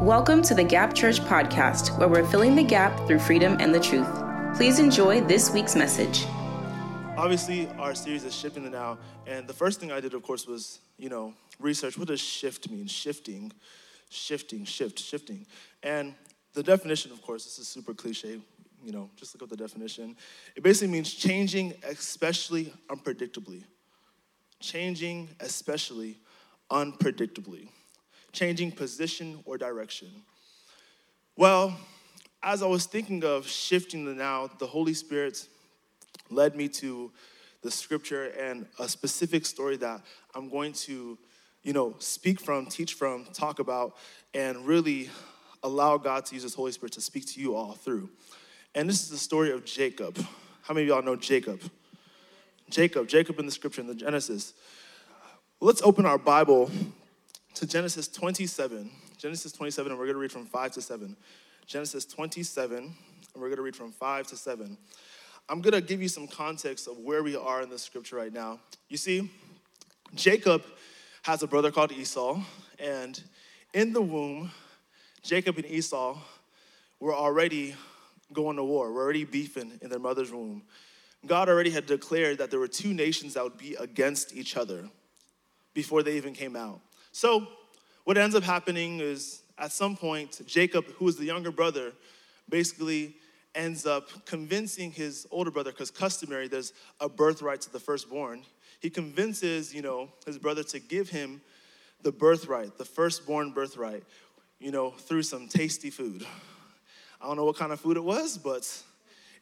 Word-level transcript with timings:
Welcome 0.00 0.40
to 0.44 0.54
the 0.54 0.64
Gap 0.64 0.94
Church 0.94 1.20
podcast, 1.20 1.98
where 1.98 2.08
we're 2.08 2.24
filling 2.24 2.56
the 2.56 2.62
gap 2.62 3.06
through 3.06 3.18
freedom 3.18 3.58
and 3.60 3.74
the 3.74 3.78
truth. 3.78 4.08
Please 4.56 4.78
enjoy 4.78 5.20
this 5.20 5.50
week's 5.50 5.76
message. 5.76 6.24
Obviously, 7.18 7.68
our 7.78 7.94
series 7.94 8.24
is 8.24 8.34
shifting 8.34 8.70
now, 8.70 8.96
and 9.26 9.46
the 9.46 9.52
first 9.52 9.78
thing 9.78 9.92
I 9.92 10.00
did, 10.00 10.14
of 10.14 10.22
course, 10.22 10.46
was 10.46 10.78
you 10.96 11.10
know 11.10 11.34
research. 11.58 11.98
What 11.98 12.08
does 12.08 12.18
shift 12.18 12.70
mean? 12.70 12.86
Shifting, 12.86 13.52
shifting, 14.08 14.64
shift, 14.64 14.98
shifting, 14.98 15.44
and 15.82 16.14
the 16.54 16.62
definition, 16.62 17.12
of 17.12 17.20
course, 17.20 17.44
this 17.44 17.58
is 17.58 17.68
super 17.68 17.92
cliche. 17.92 18.40
You 18.82 18.92
know, 18.92 19.10
just 19.16 19.34
look 19.34 19.42
up 19.42 19.50
the 19.50 19.56
definition. 19.62 20.16
It 20.56 20.62
basically 20.62 20.88
means 20.88 21.12
changing, 21.12 21.74
especially 21.86 22.72
unpredictably. 22.88 23.64
Changing, 24.60 25.28
especially 25.40 26.16
unpredictably 26.70 27.68
changing 28.32 28.72
position 28.72 29.40
or 29.44 29.58
direction? 29.58 30.08
Well, 31.36 31.76
as 32.42 32.62
I 32.62 32.66
was 32.66 32.86
thinking 32.86 33.24
of 33.24 33.46
shifting 33.46 34.04
the 34.04 34.14
now, 34.14 34.48
the 34.58 34.66
Holy 34.66 34.94
Spirit 34.94 35.46
led 36.30 36.56
me 36.56 36.68
to 36.68 37.12
the 37.62 37.70
scripture 37.70 38.28
and 38.38 38.66
a 38.78 38.88
specific 38.88 39.44
story 39.44 39.76
that 39.76 40.00
I'm 40.34 40.48
going 40.48 40.72
to, 40.72 41.18
you 41.62 41.72
know, 41.72 41.94
speak 41.98 42.40
from, 42.40 42.66
teach 42.66 42.94
from, 42.94 43.26
talk 43.32 43.58
about, 43.58 43.96
and 44.32 44.66
really 44.66 45.10
allow 45.62 45.98
God 45.98 46.24
to 46.26 46.34
use 46.34 46.42
His 46.42 46.54
Holy 46.54 46.72
Spirit 46.72 46.92
to 46.92 47.00
speak 47.00 47.26
to 47.34 47.40
you 47.40 47.54
all 47.54 47.72
through. 47.72 48.08
And 48.74 48.88
this 48.88 49.02
is 49.02 49.10
the 49.10 49.18
story 49.18 49.50
of 49.50 49.64
Jacob. 49.64 50.16
How 50.62 50.72
many 50.72 50.84
of 50.84 50.88
y'all 50.88 51.02
know 51.02 51.16
Jacob? 51.16 51.60
Jacob, 52.70 53.08
Jacob 53.08 53.38
in 53.38 53.46
the 53.46 53.52
scripture 53.52 53.80
in 53.80 53.88
the 53.88 53.94
Genesis. 53.94 54.54
Let's 55.60 55.82
open 55.82 56.06
our 56.06 56.18
Bible 56.18 56.70
to 57.54 57.66
Genesis 57.66 58.08
27. 58.08 58.90
Genesis 59.18 59.52
27, 59.52 59.92
and 59.92 59.98
we're 59.98 60.06
going 60.06 60.14
to 60.14 60.20
read 60.20 60.32
from 60.32 60.46
5 60.46 60.72
to 60.72 60.82
7. 60.82 61.16
Genesis 61.66 62.04
27, 62.04 62.76
and 62.78 62.94
we're 63.34 63.48
going 63.48 63.56
to 63.56 63.62
read 63.62 63.76
from 63.76 63.92
5 63.92 64.26
to 64.28 64.36
7. 64.36 64.76
I'm 65.48 65.60
going 65.60 65.72
to 65.72 65.80
give 65.80 66.00
you 66.00 66.08
some 66.08 66.26
context 66.26 66.88
of 66.88 66.98
where 66.98 67.22
we 67.22 67.36
are 67.36 67.60
in 67.62 67.68
the 67.68 67.78
scripture 67.78 68.16
right 68.16 68.32
now. 68.32 68.60
You 68.88 68.96
see, 68.96 69.30
Jacob 70.14 70.62
has 71.22 71.42
a 71.42 71.46
brother 71.46 71.70
called 71.70 71.92
Esau, 71.92 72.40
and 72.78 73.22
in 73.74 73.92
the 73.92 74.00
womb, 74.00 74.52
Jacob 75.22 75.56
and 75.56 75.66
Esau 75.66 76.18
were 76.98 77.14
already 77.14 77.74
going 78.32 78.56
to 78.56 78.64
war, 78.64 78.90
were 78.92 79.02
already 79.02 79.24
beefing 79.24 79.72
in 79.82 79.90
their 79.90 79.98
mother's 79.98 80.32
womb. 80.32 80.62
God 81.26 81.48
already 81.48 81.70
had 81.70 81.86
declared 81.86 82.38
that 82.38 82.50
there 82.50 82.60
were 82.60 82.68
two 82.68 82.94
nations 82.94 83.34
that 83.34 83.44
would 83.44 83.58
be 83.58 83.74
against 83.74 84.34
each 84.34 84.56
other 84.56 84.88
before 85.74 86.02
they 86.02 86.16
even 86.16 86.32
came 86.32 86.56
out. 86.56 86.80
So, 87.12 87.46
what 88.04 88.16
ends 88.16 88.34
up 88.34 88.42
happening 88.42 89.00
is 89.00 89.42
at 89.58 89.72
some 89.72 89.96
point, 89.96 90.40
Jacob, 90.46 90.86
who 90.96 91.08
is 91.08 91.16
the 91.16 91.24
younger 91.24 91.50
brother, 91.50 91.92
basically 92.48 93.14
ends 93.54 93.84
up 93.84 94.08
convincing 94.24 94.92
his 94.92 95.26
older 95.30 95.50
brother, 95.50 95.70
because 95.70 95.90
customary, 95.90 96.48
there's 96.48 96.72
a 97.00 97.08
birthright 97.08 97.60
to 97.62 97.72
the 97.72 97.80
firstborn. 97.80 98.42
He 98.80 98.90
convinces, 98.90 99.74
you 99.74 99.82
know, 99.82 100.08
his 100.24 100.38
brother 100.38 100.62
to 100.64 100.78
give 100.78 101.10
him 101.10 101.40
the 102.02 102.12
birthright, 102.12 102.78
the 102.78 102.84
firstborn 102.84 103.50
birthright, 103.50 104.04
you 104.58 104.70
know, 104.70 104.90
through 104.90 105.22
some 105.24 105.48
tasty 105.48 105.90
food. 105.90 106.24
I 107.20 107.26
don't 107.26 107.36
know 107.36 107.44
what 107.44 107.56
kind 107.56 107.72
of 107.72 107.80
food 107.80 107.96
it 107.96 108.04
was, 108.04 108.38
but 108.38 108.66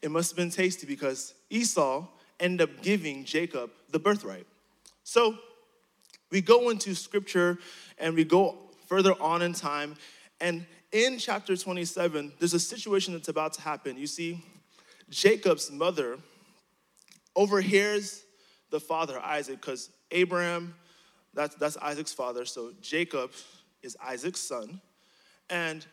it 0.03 0.11
must 0.11 0.31
have 0.31 0.37
been 0.37 0.51
tasty 0.51 0.87
because 0.87 1.35
Esau 1.51 2.07
ended 2.41 2.69
up 2.69 2.83
giving 2.83 3.25
Jacob 3.25 3.71
the 3.91 3.99
birthright. 3.99 4.47
So 5.05 5.39
we 6.31 6.41
go 6.41 6.71
into 6.71 6.95
scripture 6.95 7.59
and 7.99 8.15
we 8.15 8.25
go 8.25 8.57
further 8.87 9.15
on 9.21 9.43
in 9.43 9.53
time. 9.53 9.97
And 10.41 10.67
in 10.93 11.19
chapter 11.19 11.57
27, 11.57 12.33
there's 12.39 12.55
a 12.55 12.61
situation 12.61 13.13
that's 13.13 13.29
about 13.29 13.55
to 13.55 13.61
happen. 13.61 13.99
You 13.99 14.07
see, 14.07 14.45
Jacob's 15.11 15.71
mother 15.71 16.19
overhears 17.37 18.25
the 18.71 18.81
father, 18.81 19.19
Isaac, 19.21 19.61
because 19.61 19.91
Abraham, 20.11 20.75
that's, 21.35 21.55
that's 21.57 21.77
Isaac's 21.79 22.13
father. 22.13 22.45
So 22.45 22.73
Jacob 22.81 23.31
is 23.83 23.97
Isaac's 24.03 24.41
son. 24.41 24.81
And 25.51 25.87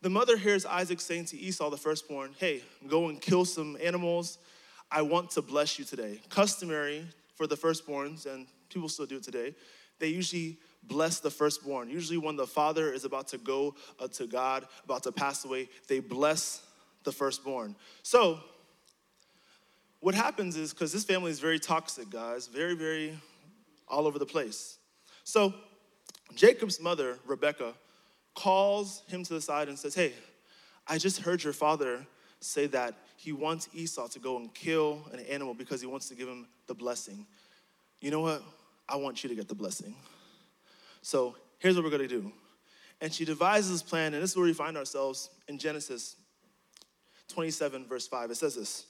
the 0.00 0.10
mother 0.10 0.36
hears 0.36 0.64
Isaac 0.64 1.00
saying 1.00 1.26
to 1.26 1.38
Esau, 1.38 1.70
the 1.70 1.76
firstborn, 1.76 2.34
Hey, 2.38 2.62
go 2.88 3.08
and 3.08 3.20
kill 3.20 3.44
some 3.44 3.76
animals. 3.82 4.38
I 4.90 5.02
want 5.02 5.30
to 5.32 5.42
bless 5.42 5.78
you 5.78 5.84
today. 5.84 6.20
Customary 6.28 7.06
for 7.34 7.46
the 7.46 7.56
firstborns, 7.56 8.26
and 8.26 8.46
people 8.68 8.88
still 8.88 9.06
do 9.06 9.16
it 9.16 9.22
today, 9.22 9.54
they 10.02 10.08
usually 10.08 10.58
bless 10.82 11.20
the 11.20 11.30
firstborn. 11.30 11.88
Usually, 11.88 12.18
when 12.18 12.34
the 12.34 12.46
father 12.46 12.92
is 12.92 13.04
about 13.04 13.28
to 13.28 13.38
go 13.38 13.76
uh, 14.00 14.08
to 14.08 14.26
God, 14.26 14.66
about 14.84 15.04
to 15.04 15.12
pass 15.12 15.44
away, 15.44 15.68
they 15.86 16.00
bless 16.00 16.60
the 17.04 17.12
firstborn. 17.12 17.76
So, 18.02 18.40
what 20.00 20.16
happens 20.16 20.56
is 20.56 20.72
because 20.72 20.92
this 20.92 21.04
family 21.04 21.30
is 21.30 21.38
very 21.38 21.60
toxic, 21.60 22.10
guys, 22.10 22.48
very, 22.48 22.74
very 22.74 23.16
all 23.86 24.08
over 24.08 24.18
the 24.18 24.26
place. 24.26 24.78
So, 25.22 25.54
Jacob's 26.34 26.80
mother, 26.80 27.20
Rebecca, 27.24 27.74
calls 28.34 29.04
him 29.06 29.22
to 29.22 29.34
the 29.34 29.40
side 29.40 29.68
and 29.68 29.78
says, 29.78 29.94
Hey, 29.94 30.14
I 30.88 30.98
just 30.98 31.20
heard 31.20 31.44
your 31.44 31.52
father 31.52 32.04
say 32.40 32.66
that 32.66 32.94
he 33.16 33.30
wants 33.30 33.68
Esau 33.72 34.08
to 34.08 34.18
go 34.18 34.36
and 34.36 34.52
kill 34.52 35.08
an 35.12 35.20
animal 35.20 35.54
because 35.54 35.80
he 35.80 35.86
wants 35.86 36.08
to 36.08 36.16
give 36.16 36.26
him 36.26 36.48
the 36.66 36.74
blessing. 36.74 37.24
You 38.00 38.10
know 38.10 38.20
what? 38.20 38.42
I 38.88 38.96
want 38.96 39.22
you 39.22 39.28
to 39.28 39.34
get 39.34 39.48
the 39.48 39.54
blessing. 39.54 39.94
So 41.02 41.36
here's 41.58 41.74
what 41.76 41.84
we're 41.84 41.90
going 41.90 42.08
to 42.08 42.08
do. 42.08 42.32
And 43.00 43.12
she 43.12 43.24
devises 43.24 43.70
this 43.70 43.82
plan, 43.82 44.14
and 44.14 44.22
this 44.22 44.30
is 44.30 44.36
where 44.36 44.46
we 44.46 44.52
find 44.52 44.76
ourselves 44.76 45.30
in 45.48 45.58
Genesis 45.58 46.16
27, 47.28 47.86
verse 47.86 48.06
5. 48.06 48.30
It 48.30 48.36
says 48.36 48.54
this 48.54 48.86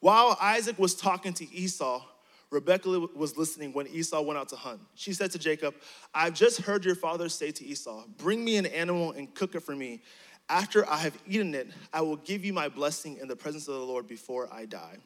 While 0.00 0.36
Isaac 0.40 0.78
was 0.78 0.94
talking 0.94 1.32
to 1.34 1.52
Esau, 1.52 2.04
Rebekah 2.50 3.08
was 3.16 3.36
listening 3.36 3.72
when 3.72 3.88
Esau 3.88 4.20
went 4.22 4.38
out 4.38 4.48
to 4.50 4.56
hunt. 4.56 4.80
She 4.94 5.12
said 5.12 5.32
to 5.32 5.38
Jacob, 5.38 5.74
I've 6.14 6.34
just 6.34 6.60
heard 6.60 6.84
your 6.84 6.94
father 6.94 7.28
say 7.28 7.50
to 7.50 7.64
Esau, 7.64 8.04
Bring 8.18 8.44
me 8.44 8.56
an 8.56 8.66
animal 8.66 9.12
and 9.12 9.34
cook 9.34 9.54
it 9.54 9.60
for 9.60 9.74
me. 9.74 10.02
After 10.48 10.88
I 10.88 10.98
have 10.98 11.18
eaten 11.26 11.56
it, 11.56 11.68
I 11.92 12.02
will 12.02 12.16
give 12.16 12.44
you 12.44 12.52
my 12.52 12.68
blessing 12.68 13.18
in 13.20 13.26
the 13.26 13.34
presence 13.34 13.66
of 13.66 13.74
the 13.74 13.80
Lord 13.80 14.06
before 14.06 14.48
I 14.52 14.66
die. 14.66 14.98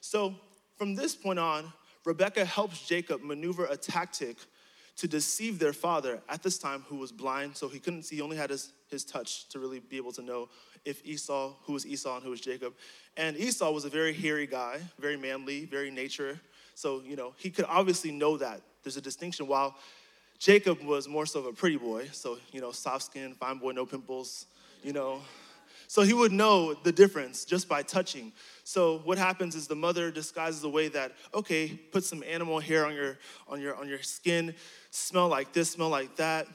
So 0.00 0.34
from 0.78 0.94
this 0.94 1.14
point 1.14 1.38
on, 1.38 1.70
Rebecca 2.04 2.44
helps 2.44 2.86
Jacob 2.86 3.22
maneuver 3.22 3.66
a 3.66 3.76
tactic 3.76 4.36
to 4.96 5.08
deceive 5.08 5.58
their 5.58 5.72
father 5.72 6.20
at 6.28 6.42
this 6.42 6.58
time, 6.58 6.84
who 6.88 6.96
was 6.96 7.10
blind, 7.10 7.56
so 7.56 7.68
he 7.68 7.78
couldn't 7.78 8.02
see, 8.02 8.16
he 8.16 8.22
only 8.22 8.36
had 8.36 8.50
his, 8.50 8.72
his 8.88 9.04
touch 9.04 9.48
to 9.48 9.58
really 9.58 9.80
be 9.80 9.96
able 9.96 10.12
to 10.12 10.22
know 10.22 10.48
if 10.84 11.04
Esau, 11.06 11.54
who 11.64 11.72
was 11.72 11.86
Esau 11.86 12.16
and 12.16 12.24
who 12.24 12.30
was 12.30 12.40
Jacob. 12.40 12.74
And 13.16 13.36
Esau 13.36 13.70
was 13.70 13.84
a 13.84 13.88
very 13.88 14.12
hairy 14.12 14.46
guy, 14.46 14.80
very 14.98 15.16
manly, 15.16 15.64
very 15.64 15.90
nature. 15.90 16.38
So, 16.74 17.02
you 17.02 17.16
know, 17.16 17.34
he 17.36 17.50
could 17.50 17.66
obviously 17.68 18.10
know 18.10 18.36
that 18.38 18.60
there's 18.82 18.96
a 18.96 19.00
distinction. 19.00 19.46
While 19.46 19.76
Jacob 20.38 20.82
was 20.82 21.08
more 21.08 21.26
so 21.26 21.40
of 21.40 21.46
a 21.46 21.52
pretty 21.52 21.76
boy, 21.76 22.08
so, 22.12 22.38
you 22.52 22.60
know, 22.60 22.72
soft 22.72 23.04
skin, 23.04 23.34
fine 23.34 23.58
boy, 23.58 23.72
no 23.72 23.86
pimples, 23.86 24.46
you 24.82 24.92
know, 24.92 25.20
so 25.86 26.02
he 26.02 26.12
would 26.12 26.30
know 26.30 26.72
the 26.72 26.92
difference 26.92 27.44
just 27.44 27.68
by 27.68 27.82
touching. 27.82 28.32
So 28.70 29.00
what 29.02 29.18
happens 29.18 29.56
is 29.56 29.66
the 29.66 29.74
mother 29.74 30.12
disguises 30.12 30.60
the 30.60 30.70
way 30.70 30.86
that, 30.90 31.10
okay, 31.34 31.66
put 31.90 32.04
some 32.04 32.22
animal 32.22 32.60
hair 32.60 32.86
on 32.86 32.94
your 32.94 33.18
on 33.48 33.60
your 33.60 33.74
on 33.74 33.88
your 33.88 34.00
skin, 34.00 34.54
smell 34.92 35.26
like 35.26 35.52
this, 35.52 35.72
smell 35.72 35.88
like 35.88 36.14
that, 36.18 36.46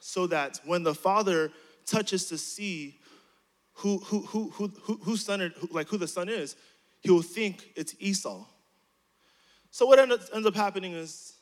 so 0.00 0.26
that 0.26 0.58
when 0.64 0.82
the 0.82 0.96
father 0.96 1.52
touches 1.86 2.24
to 2.24 2.38
see 2.38 2.98
who 3.74 3.98
who 3.98 4.22
who 4.22 4.50
who 4.50 4.72
who 4.82 4.94
whose 5.04 5.24
son 5.24 5.52
who, 5.58 5.68
like 5.70 5.86
who 5.86 5.96
the 5.96 6.08
son 6.08 6.28
is, 6.28 6.56
he 7.02 7.10
will 7.12 7.22
think 7.22 7.70
it's 7.76 7.94
Esau. 8.00 8.44
So 9.70 9.86
what 9.86 10.00
ends 10.00 10.46
up 10.46 10.56
happening 10.56 10.94
is 10.94 11.34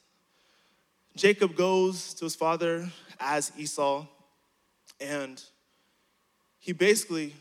Jacob 1.17 1.57
goes 1.57 2.13
to 2.13 2.27
his 2.27 2.37
father 2.37 2.87
as 3.19 3.51
Esau, 3.57 4.05
and 5.01 5.43
he 6.59 6.75
basically 6.75 7.33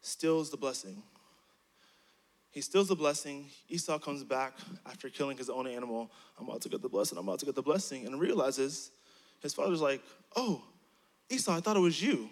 steals 0.00 0.48
the 0.48 0.56
blessing. 0.56 1.02
He 2.58 2.62
steals 2.62 2.88
the 2.88 2.96
blessing. 2.96 3.46
Esau 3.68 4.00
comes 4.00 4.24
back 4.24 4.58
after 4.84 5.08
killing 5.08 5.38
his 5.38 5.48
own 5.48 5.68
animal. 5.68 6.10
I'm 6.36 6.48
about 6.48 6.60
to 6.62 6.68
get 6.68 6.82
the 6.82 6.88
blessing. 6.88 7.16
I'm 7.16 7.28
about 7.28 7.38
to 7.38 7.46
get 7.46 7.54
the 7.54 7.62
blessing. 7.62 8.04
And 8.04 8.18
realizes 8.18 8.90
his 9.40 9.54
father's 9.54 9.80
like, 9.80 10.02
Oh, 10.34 10.64
Esau, 11.30 11.56
I 11.56 11.60
thought 11.60 11.76
it 11.76 11.80
was 11.80 12.02
you. 12.02 12.28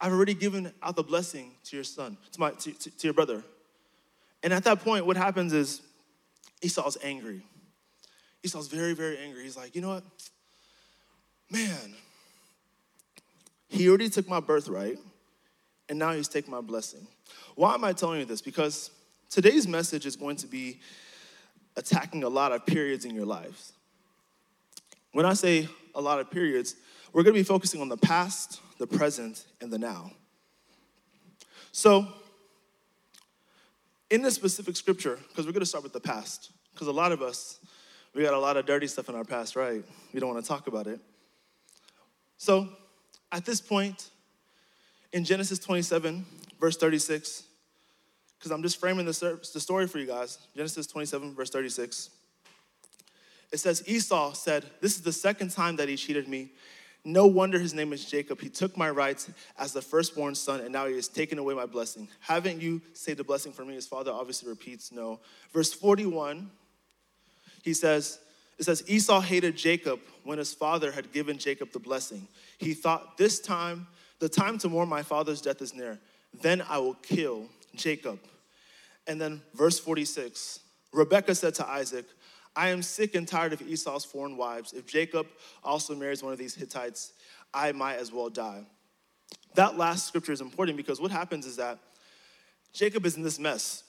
I've 0.00 0.10
already 0.10 0.34
given 0.34 0.72
out 0.82 0.96
the 0.96 1.04
blessing 1.04 1.52
to 1.66 1.76
your 1.76 1.84
son, 1.84 2.16
to, 2.32 2.40
my, 2.40 2.50
to, 2.50 2.72
to, 2.72 2.90
to 2.90 3.06
your 3.06 3.14
brother. 3.14 3.44
And 4.42 4.52
at 4.52 4.64
that 4.64 4.80
point, 4.80 5.06
what 5.06 5.16
happens 5.16 5.52
is 5.52 5.80
Esau's 6.60 6.98
angry. 7.00 7.44
Esau's 8.42 8.66
very, 8.66 8.94
very 8.94 9.16
angry. 9.18 9.44
He's 9.44 9.56
like, 9.56 9.76
You 9.76 9.82
know 9.82 9.90
what? 9.90 10.04
Man, 11.48 11.94
he 13.68 13.88
already 13.88 14.08
took 14.08 14.28
my 14.28 14.40
birthright 14.40 14.98
and 15.88 16.00
now 16.00 16.14
he's 16.14 16.26
taking 16.26 16.50
my 16.50 16.62
blessing. 16.62 17.06
Why 17.54 17.74
am 17.74 17.84
I 17.84 17.92
telling 17.92 18.18
you 18.18 18.26
this? 18.26 18.42
Because 18.42 18.90
today's 19.30 19.66
message 19.66 20.06
is 20.06 20.16
going 20.16 20.36
to 20.36 20.46
be 20.46 20.80
attacking 21.76 22.24
a 22.24 22.28
lot 22.28 22.52
of 22.52 22.66
periods 22.66 23.04
in 23.04 23.14
your 23.14 23.24
lives. 23.24 23.72
When 25.12 25.24
I 25.24 25.34
say 25.34 25.68
a 25.94 26.00
lot 26.00 26.20
of 26.20 26.30
periods, 26.30 26.74
we're 27.12 27.22
going 27.22 27.34
to 27.34 27.40
be 27.40 27.44
focusing 27.44 27.80
on 27.80 27.88
the 27.88 27.96
past, 27.96 28.60
the 28.78 28.86
present, 28.86 29.44
and 29.60 29.72
the 29.72 29.78
now. 29.78 30.12
So, 31.72 32.06
in 34.10 34.22
this 34.22 34.34
specific 34.34 34.76
scripture, 34.76 35.18
because 35.28 35.46
we're 35.46 35.52
going 35.52 35.60
to 35.60 35.66
start 35.66 35.84
with 35.84 35.92
the 35.92 36.00
past, 36.00 36.50
because 36.72 36.88
a 36.88 36.92
lot 36.92 37.12
of 37.12 37.22
us, 37.22 37.60
we 38.14 38.22
got 38.22 38.34
a 38.34 38.38
lot 38.38 38.56
of 38.56 38.66
dirty 38.66 38.88
stuff 38.88 39.08
in 39.08 39.14
our 39.14 39.24
past, 39.24 39.54
right? 39.54 39.84
We 40.12 40.18
don't 40.18 40.32
want 40.32 40.44
to 40.44 40.48
talk 40.48 40.66
about 40.66 40.88
it. 40.88 41.00
So, 42.36 42.68
at 43.30 43.44
this 43.44 43.60
point, 43.60 44.10
in 45.12 45.24
Genesis 45.24 45.60
27, 45.60 46.26
verse 46.60 46.76
36, 46.76 47.44
because 48.40 48.52
I'm 48.52 48.62
just 48.62 48.80
framing 48.80 49.04
the, 49.04 49.38
the 49.52 49.60
story 49.60 49.86
for 49.86 49.98
you 49.98 50.06
guys. 50.06 50.38
Genesis 50.56 50.86
27, 50.86 51.34
verse 51.34 51.50
36. 51.50 52.08
It 53.52 53.58
says, 53.60 53.82
Esau 53.86 54.32
said, 54.32 54.64
This 54.80 54.96
is 54.96 55.02
the 55.02 55.12
second 55.12 55.50
time 55.50 55.76
that 55.76 55.90
he 55.90 55.96
cheated 55.96 56.26
me. 56.26 56.52
No 57.04 57.26
wonder 57.26 57.58
his 57.58 57.74
name 57.74 57.92
is 57.92 58.02
Jacob. 58.06 58.40
He 58.40 58.48
took 58.48 58.78
my 58.78 58.88
rights 58.88 59.30
as 59.58 59.74
the 59.74 59.82
firstborn 59.82 60.34
son, 60.34 60.60
and 60.60 60.72
now 60.72 60.86
he 60.86 60.94
has 60.94 61.06
taken 61.06 61.38
away 61.38 61.52
my 61.52 61.66
blessing. 61.66 62.08
Haven't 62.20 62.62
you 62.62 62.80
saved 62.94 63.18
the 63.18 63.24
blessing 63.24 63.52
for 63.52 63.62
me? 63.62 63.74
His 63.74 63.86
father 63.86 64.10
obviously 64.10 64.48
repeats, 64.48 64.90
No. 64.90 65.20
Verse 65.52 65.74
41, 65.74 66.50
he 67.62 67.74
says, 67.74 68.20
It 68.58 68.64
says, 68.64 68.82
Esau 68.86 69.20
hated 69.20 69.54
Jacob 69.54 70.00
when 70.24 70.38
his 70.38 70.54
father 70.54 70.92
had 70.92 71.12
given 71.12 71.36
Jacob 71.36 71.72
the 71.72 71.78
blessing. 71.78 72.26
He 72.56 72.72
thought, 72.72 73.18
This 73.18 73.38
time, 73.38 73.86
the 74.18 74.30
time 74.30 74.56
to 74.58 74.70
mourn 74.70 74.88
my 74.88 75.02
father's 75.02 75.42
death 75.42 75.60
is 75.60 75.74
near. 75.74 75.98
Then 76.40 76.62
I 76.66 76.78
will 76.78 76.94
kill 76.94 77.48
Jacob. 77.74 78.18
And 79.06 79.20
then 79.20 79.42
verse 79.54 79.78
46 79.78 80.60
Rebekah 80.92 81.34
said 81.34 81.54
to 81.54 81.68
Isaac, 81.68 82.06
I 82.56 82.68
am 82.70 82.82
sick 82.82 83.14
and 83.14 83.26
tired 83.26 83.52
of 83.52 83.62
Esau's 83.62 84.04
foreign 84.04 84.36
wives. 84.36 84.72
If 84.72 84.86
Jacob 84.86 85.26
also 85.62 85.94
marries 85.94 86.22
one 86.22 86.32
of 86.32 86.38
these 86.38 86.54
Hittites, 86.54 87.12
I 87.54 87.72
might 87.72 87.96
as 87.96 88.12
well 88.12 88.28
die. 88.28 88.64
That 89.54 89.78
last 89.78 90.08
scripture 90.08 90.32
is 90.32 90.40
important 90.40 90.76
because 90.76 91.00
what 91.00 91.10
happens 91.10 91.46
is 91.46 91.56
that 91.56 91.78
Jacob 92.72 93.06
is 93.06 93.16
in 93.16 93.22
this 93.22 93.38
mess. 93.38 93.84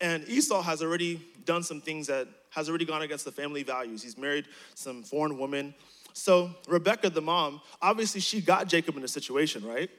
And 0.00 0.26
Esau 0.28 0.62
has 0.62 0.82
already 0.82 1.20
done 1.44 1.62
some 1.62 1.80
things 1.80 2.06
that 2.06 2.28
has 2.50 2.68
already 2.68 2.84
gone 2.84 3.02
against 3.02 3.24
the 3.24 3.32
family 3.32 3.62
values. 3.62 4.02
He's 4.02 4.16
married 4.16 4.46
some 4.74 5.02
foreign 5.02 5.38
woman. 5.38 5.74
So 6.12 6.50
Rebecca, 6.68 7.10
the 7.10 7.20
mom, 7.20 7.60
obviously 7.80 8.20
she 8.20 8.40
got 8.40 8.68
Jacob 8.68 8.96
in 8.96 9.04
a 9.04 9.08
situation, 9.08 9.64
right? 9.64 9.90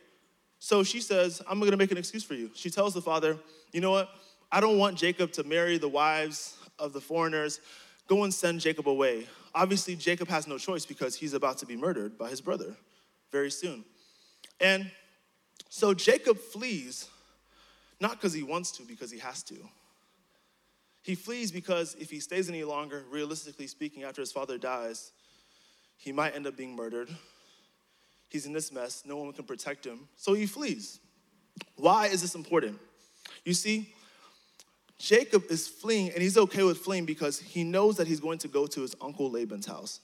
So 0.59 0.83
she 0.83 0.99
says, 1.01 1.41
I'm 1.49 1.59
gonna 1.59 1.77
make 1.77 1.91
an 1.91 1.97
excuse 1.97 2.23
for 2.23 2.35
you. 2.35 2.51
She 2.53 2.69
tells 2.69 2.93
the 2.93 3.01
father, 3.01 3.37
you 3.71 3.81
know 3.81 3.91
what? 3.91 4.09
I 4.51 4.59
don't 4.59 4.77
want 4.77 4.97
Jacob 4.97 5.31
to 5.33 5.43
marry 5.43 5.77
the 5.77 5.87
wives 5.87 6.57
of 6.77 6.93
the 6.93 7.01
foreigners, 7.01 7.59
go 8.07 8.23
and 8.23 8.33
send 8.33 8.61
Jacob 8.61 8.87
away. 8.87 9.27
Obviously, 9.53 9.95
Jacob 9.95 10.27
has 10.27 10.47
no 10.47 10.57
choice 10.57 10.85
because 10.85 11.15
he's 11.15 11.33
about 11.33 11.57
to 11.59 11.65
be 11.65 11.75
murdered 11.75 12.17
by 12.17 12.29
his 12.29 12.41
brother 12.41 12.75
very 13.31 13.51
soon. 13.51 13.83
And 14.59 14.91
so 15.69 15.93
Jacob 15.93 16.37
flees, 16.37 17.07
not 17.99 18.11
because 18.11 18.33
he 18.33 18.43
wants 18.43 18.71
to, 18.73 18.83
because 18.83 19.11
he 19.11 19.19
has 19.19 19.43
to. 19.43 19.55
He 21.01 21.15
flees 21.15 21.51
because 21.51 21.95
if 21.99 22.09
he 22.09 22.19
stays 22.19 22.49
any 22.49 22.63
longer, 22.63 23.03
realistically 23.09 23.67
speaking, 23.67 24.03
after 24.03 24.21
his 24.21 24.31
father 24.31 24.57
dies, 24.57 25.11
he 25.97 26.11
might 26.11 26.35
end 26.35 26.47
up 26.47 26.57
being 26.57 26.75
murdered. 26.75 27.09
He's 28.29 28.45
in 28.45 28.53
this 28.53 28.71
mess, 28.71 29.03
no 29.05 29.17
one 29.17 29.33
can 29.33 29.45
protect 29.45 29.85
him, 29.85 30.07
so 30.15 30.33
he 30.33 30.45
flees. 30.45 30.99
Why 31.75 32.07
is 32.07 32.21
this 32.21 32.35
important? 32.35 32.79
You 33.43 33.53
see, 33.53 33.93
Jacob 34.99 35.45
is 35.49 35.67
fleeing, 35.67 36.11
and 36.11 36.21
he's 36.21 36.37
okay 36.37 36.63
with 36.63 36.77
fleeing 36.77 37.05
because 37.05 37.39
he 37.39 37.63
knows 37.63 37.97
that 37.97 38.07
he's 38.07 38.19
going 38.19 38.37
to 38.39 38.47
go 38.47 38.67
to 38.67 38.81
his 38.81 38.95
uncle 39.01 39.31
Laban's 39.31 39.65
house. 39.65 40.01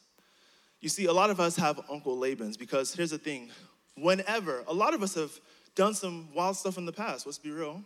You 0.79 0.89
see, 0.89 1.05
a 1.05 1.13
lot 1.13 1.29
of 1.29 1.39
us 1.39 1.55
have 1.55 1.79
Uncle 1.89 2.17
Laban's 2.17 2.57
because 2.57 2.93
here's 2.93 3.11
the 3.11 3.17
thing 3.17 3.49
whenever, 3.97 4.63
a 4.67 4.73
lot 4.73 4.93
of 4.93 5.01
us 5.01 5.15
have 5.15 5.31
done 5.75 5.93
some 5.93 6.29
wild 6.33 6.57
stuff 6.57 6.77
in 6.77 6.85
the 6.85 6.91
past, 6.91 7.25
let's 7.25 7.37
be 7.37 7.51
real. 7.51 7.81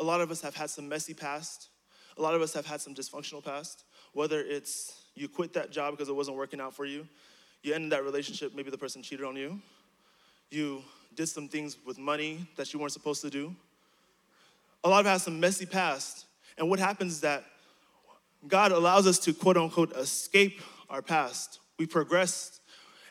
A 0.00 0.04
lot 0.04 0.20
of 0.20 0.30
us 0.30 0.40
have 0.40 0.54
had 0.54 0.70
some 0.70 0.88
messy 0.88 1.14
past. 1.14 1.68
A 2.16 2.22
lot 2.22 2.34
of 2.34 2.42
us 2.42 2.52
have 2.54 2.66
had 2.66 2.80
some 2.80 2.94
dysfunctional 2.94 3.44
past, 3.44 3.84
whether 4.12 4.40
it's 4.40 5.02
you 5.14 5.28
quit 5.28 5.52
that 5.54 5.70
job 5.70 5.92
because 5.92 6.08
it 6.08 6.14
wasn't 6.14 6.36
working 6.36 6.60
out 6.60 6.74
for 6.74 6.84
you, 6.84 7.06
you 7.64 7.74
ended 7.74 7.92
that 7.92 8.04
relationship, 8.04 8.54
maybe 8.54 8.70
the 8.70 8.78
person 8.78 9.02
cheated 9.02 9.24
on 9.24 9.36
you, 9.36 9.60
you 10.50 10.82
did 11.14 11.28
some 11.28 11.48
things 11.48 11.76
with 11.86 11.98
money 11.98 12.46
that 12.56 12.72
you 12.72 12.78
weren't 12.78 12.92
supposed 12.92 13.22
to 13.22 13.30
do 13.30 13.54
a 14.84 14.88
lot 14.88 15.00
of 15.00 15.06
us 15.06 15.12
have 15.12 15.22
some 15.22 15.40
messy 15.40 15.66
past. 15.66 16.26
And 16.58 16.68
what 16.68 16.78
happens 16.78 17.14
is 17.14 17.20
that 17.22 17.44
God 18.46 18.70
allows 18.70 19.06
us 19.06 19.18
to 19.20 19.32
quote 19.32 19.56
unquote 19.56 19.96
escape 19.96 20.60
our 20.90 21.02
past. 21.02 21.58
We 21.78 21.86
progress 21.86 22.60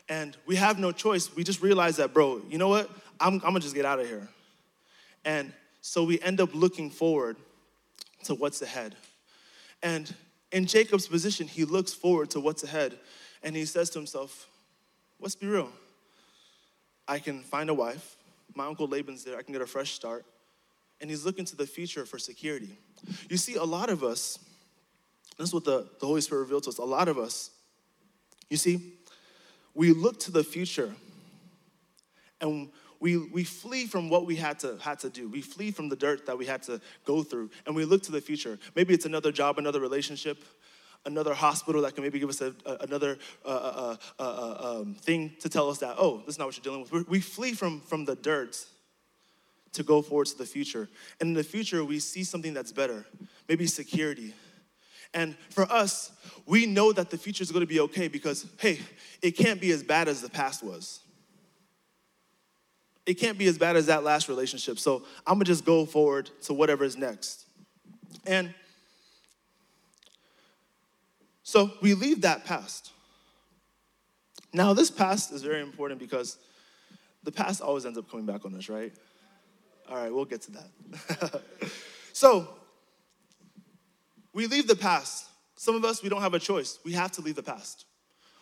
and 0.08 0.36
we 0.46 0.56
have 0.56 0.78
no 0.78 0.92
choice. 0.92 1.34
We 1.34 1.42
just 1.42 1.60
realize 1.60 1.96
that, 1.96 2.14
bro, 2.14 2.40
you 2.48 2.58
know 2.58 2.68
what? 2.68 2.88
I'm, 3.20 3.34
I'm 3.34 3.40
gonna 3.40 3.60
just 3.60 3.74
get 3.74 3.84
out 3.84 3.98
of 3.98 4.06
here. 4.06 4.28
And 5.24 5.52
so 5.80 6.04
we 6.04 6.20
end 6.20 6.40
up 6.40 6.54
looking 6.54 6.90
forward 6.90 7.36
to 8.24 8.34
what's 8.34 8.62
ahead. 8.62 8.94
And 9.82 10.14
in 10.52 10.66
Jacob's 10.66 11.08
position, 11.08 11.48
he 11.48 11.64
looks 11.64 11.92
forward 11.92 12.30
to 12.30 12.40
what's 12.40 12.62
ahead 12.62 12.98
and 13.44 13.54
he 13.54 13.64
says 13.64 13.90
to 13.90 14.00
himself, 14.00 14.48
Let's 15.20 15.36
be 15.36 15.46
real. 15.46 15.70
I 17.06 17.20
can 17.20 17.42
find 17.42 17.70
a 17.70 17.74
wife. 17.74 18.16
My 18.54 18.66
uncle 18.66 18.88
Laban's 18.88 19.22
there. 19.22 19.38
I 19.38 19.42
can 19.42 19.52
get 19.52 19.62
a 19.62 19.66
fresh 19.66 19.92
start 19.92 20.24
and 21.00 21.10
he's 21.10 21.24
looking 21.24 21.44
to 21.44 21.56
the 21.56 21.66
future 21.66 22.06
for 22.06 22.18
security. 22.18 22.78
You 23.28 23.36
see, 23.36 23.56
a 23.56 23.64
lot 23.64 23.90
of 23.90 24.02
us, 24.02 24.38
this 25.36 25.48
is 25.48 25.54
what 25.54 25.64
the, 25.64 25.86
the 26.00 26.06
Holy 26.06 26.20
Spirit 26.20 26.40
revealed 26.42 26.64
to 26.64 26.70
us, 26.70 26.78
a 26.78 26.84
lot 26.84 27.08
of 27.08 27.18
us, 27.18 27.50
you 28.48 28.56
see, 28.56 28.94
we 29.74 29.92
look 29.92 30.20
to 30.20 30.30
the 30.30 30.44
future 30.44 30.94
and 32.40 32.70
we, 33.00 33.18
we 33.18 33.44
flee 33.44 33.86
from 33.86 34.08
what 34.08 34.24
we 34.24 34.36
had 34.36 34.58
to, 34.60 34.78
had 34.78 35.00
to 35.00 35.10
do. 35.10 35.28
We 35.28 35.42
flee 35.42 35.72
from 35.72 35.88
the 35.88 35.96
dirt 35.96 36.26
that 36.26 36.38
we 36.38 36.46
had 36.46 36.62
to 36.64 36.80
go 37.04 37.22
through 37.22 37.50
and 37.66 37.74
we 37.74 37.84
look 37.84 38.02
to 38.04 38.12
the 38.12 38.20
future. 38.20 38.58
Maybe 38.74 38.94
it's 38.94 39.04
another 39.04 39.32
job, 39.32 39.58
another 39.58 39.80
relationship, 39.80 40.42
another 41.06 41.34
hospital 41.34 41.82
that 41.82 41.94
can 41.94 42.02
maybe 42.02 42.18
give 42.18 42.28
us 42.28 42.40
a, 42.40 42.54
a, 42.64 42.76
another 42.80 43.18
uh, 43.44 43.48
uh, 43.48 43.96
uh, 44.18 44.80
um, 44.80 44.94
thing 44.94 45.32
to 45.40 45.48
tell 45.48 45.68
us 45.68 45.78
that, 45.78 45.96
oh, 45.98 46.18
this 46.26 46.34
is 46.34 46.38
not 46.38 46.46
what 46.46 46.56
you're 46.56 46.64
dealing 46.64 46.80
with. 46.80 46.92
we 46.92 47.02
we 47.02 47.20
flee 47.20 47.52
from, 47.52 47.80
from 47.80 48.04
the 48.04 48.16
dirt 48.16 48.64
to 49.74 49.82
go 49.82 50.00
forward 50.02 50.26
to 50.28 50.38
the 50.38 50.46
future. 50.46 50.88
And 51.20 51.28
in 51.28 51.34
the 51.34 51.44
future, 51.44 51.84
we 51.84 51.98
see 51.98 52.24
something 52.24 52.54
that's 52.54 52.72
better, 52.72 53.04
maybe 53.48 53.66
security. 53.66 54.32
And 55.12 55.36
for 55.50 55.70
us, 55.70 56.12
we 56.46 56.66
know 56.66 56.92
that 56.92 57.10
the 57.10 57.18
future 57.18 57.42
is 57.42 57.52
going 57.52 57.60
to 57.60 57.66
be 57.66 57.80
okay 57.80 58.08
because, 58.08 58.46
hey, 58.58 58.80
it 59.22 59.32
can't 59.32 59.60
be 59.60 59.70
as 59.70 59.82
bad 59.82 60.08
as 60.08 60.22
the 60.22 60.30
past 60.30 60.62
was. 60.62 61.00
It 63.06 63.14
can't 63.14 63.36
be 63.36 63.46
as 63.46 63.58
bad 63.58 63.76
as 63.76 63.86
that 63.86 64.02
last 64.02 64.28
relationship. 64.28 64.78
So 64.78 65.04
I'm 65.26 65.34
going 65.34 65.44
to 65.44 65.50
just 65.50 65.64
go 65.64 65.84
forward 65.84 66.30
to 66.42 66.54
whatever 66.54 66.84
is 66.84 66.96
next. 66.96 67.46
And 68.26 68.54
so 71.44 71.70
we 71.80 71.94
leave 71.94 72.22
that 72.22 72.44
past. 72.44 72.90
Now, 74.52 74.72
this 74.72 74.90
past 74.90 75.32
is 75.32 75.42
very 75.42 75.60
important 75.60 76.00
because 76.00 76.38
the 77.22 77.32
past 77.32 77.60
always 77.60 77.84
ends 77.86 77.98
up 77.98 78.10
coming 78.10 78.26
back 78.26 78.44
on 78.44 78.54
us, 78.54 78.68
right? 78.68 78.92
All 79.88 79.96
right, 79.96 80.12
we'll 80.12 80.24
get 80.24 80.42
to 80.42 80.52
that. 80.52 81.42
so, 82.12 82.48
we 84.32 84.46
leave 84.46 84.66
the 84.66 84.76
past. 84.76 85.26
Some 85.56 85.74
of 85.74 85.84
us, 85.84 86.02
we 86.02 86.08
don't 86.08 86.22
have 86.22 86.34
a 86.34 86.38
choice. 86.38 86.78
We 86.84 86.92
have 86.92 87.12
to 87.12 87.20
leave 87.20 87.36
the 87.36 87.42
past. 87.42 87.84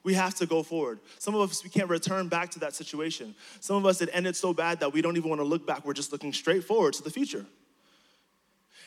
We 0.04 0.14
have 0.14 0.34
to 0.36 0.46
go 0.46 0.62
forward. 0.62 1.00
Some 1.18 1.34
of 1.34 1.50
us, 1.50 1.62
we 1.62 1.70
can't 1.70 1.88
return 1.88 2.28
back 2.28 2.50
to 2.52 2.60
that 2.60 2.74
situation. 2.74 3.34
Some 3.60 3.76
of 3.76 3.86
us, 3.86 4.00
it 4.00 4.10
ended 4.12 4.36
so 4.36 4.54
bad 4.54 4.80
that 4.80 4.92
we 4.92 5.02
don't 5.02 5.16
even 5.16 5.28
want 5.28 5.40
to 5.40 5.44
look 5.44 5.66
back. 5.66 5.84
We're 5.84 5.92
just 5.92 6.12
looking 6.12 6.32
straight 6.32 6.64
forward 6.64 6.94
to 6.94 7.02
the 7.02 7.10
future. 7.10 7.46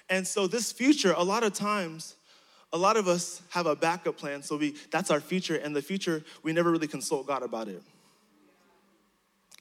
And 0.09 0.27
so, 0.27 0.47
this 0.47 0.71
future, 0.71 1.13
a 1.17 1.23
lot 1.23 1.43
of 1.43 1.53
times, 1.53 2.15
a 2.73 2.77
lot 2.77 2.97
of 2.97 3.07
us 3.07 3.41
have 3.49 3.67
a 3.67 3.75
backup 3.75 4.17
plan. 4.17 4.43
So, 4.43 4.57
we, 4.57 4.75
that's 4.91 5.11
our 5.11 5.19
future. 5.19 5.55
And 5.55 5.75
the 5.75 5.81
future, 5.81 6.23
we 6.43 6.53
never 6.53 6.71
really 6.71 6.87
consult 6.87 7.27
God 7.27 7.43
about 7.43 7.67
it. 7.67 7.81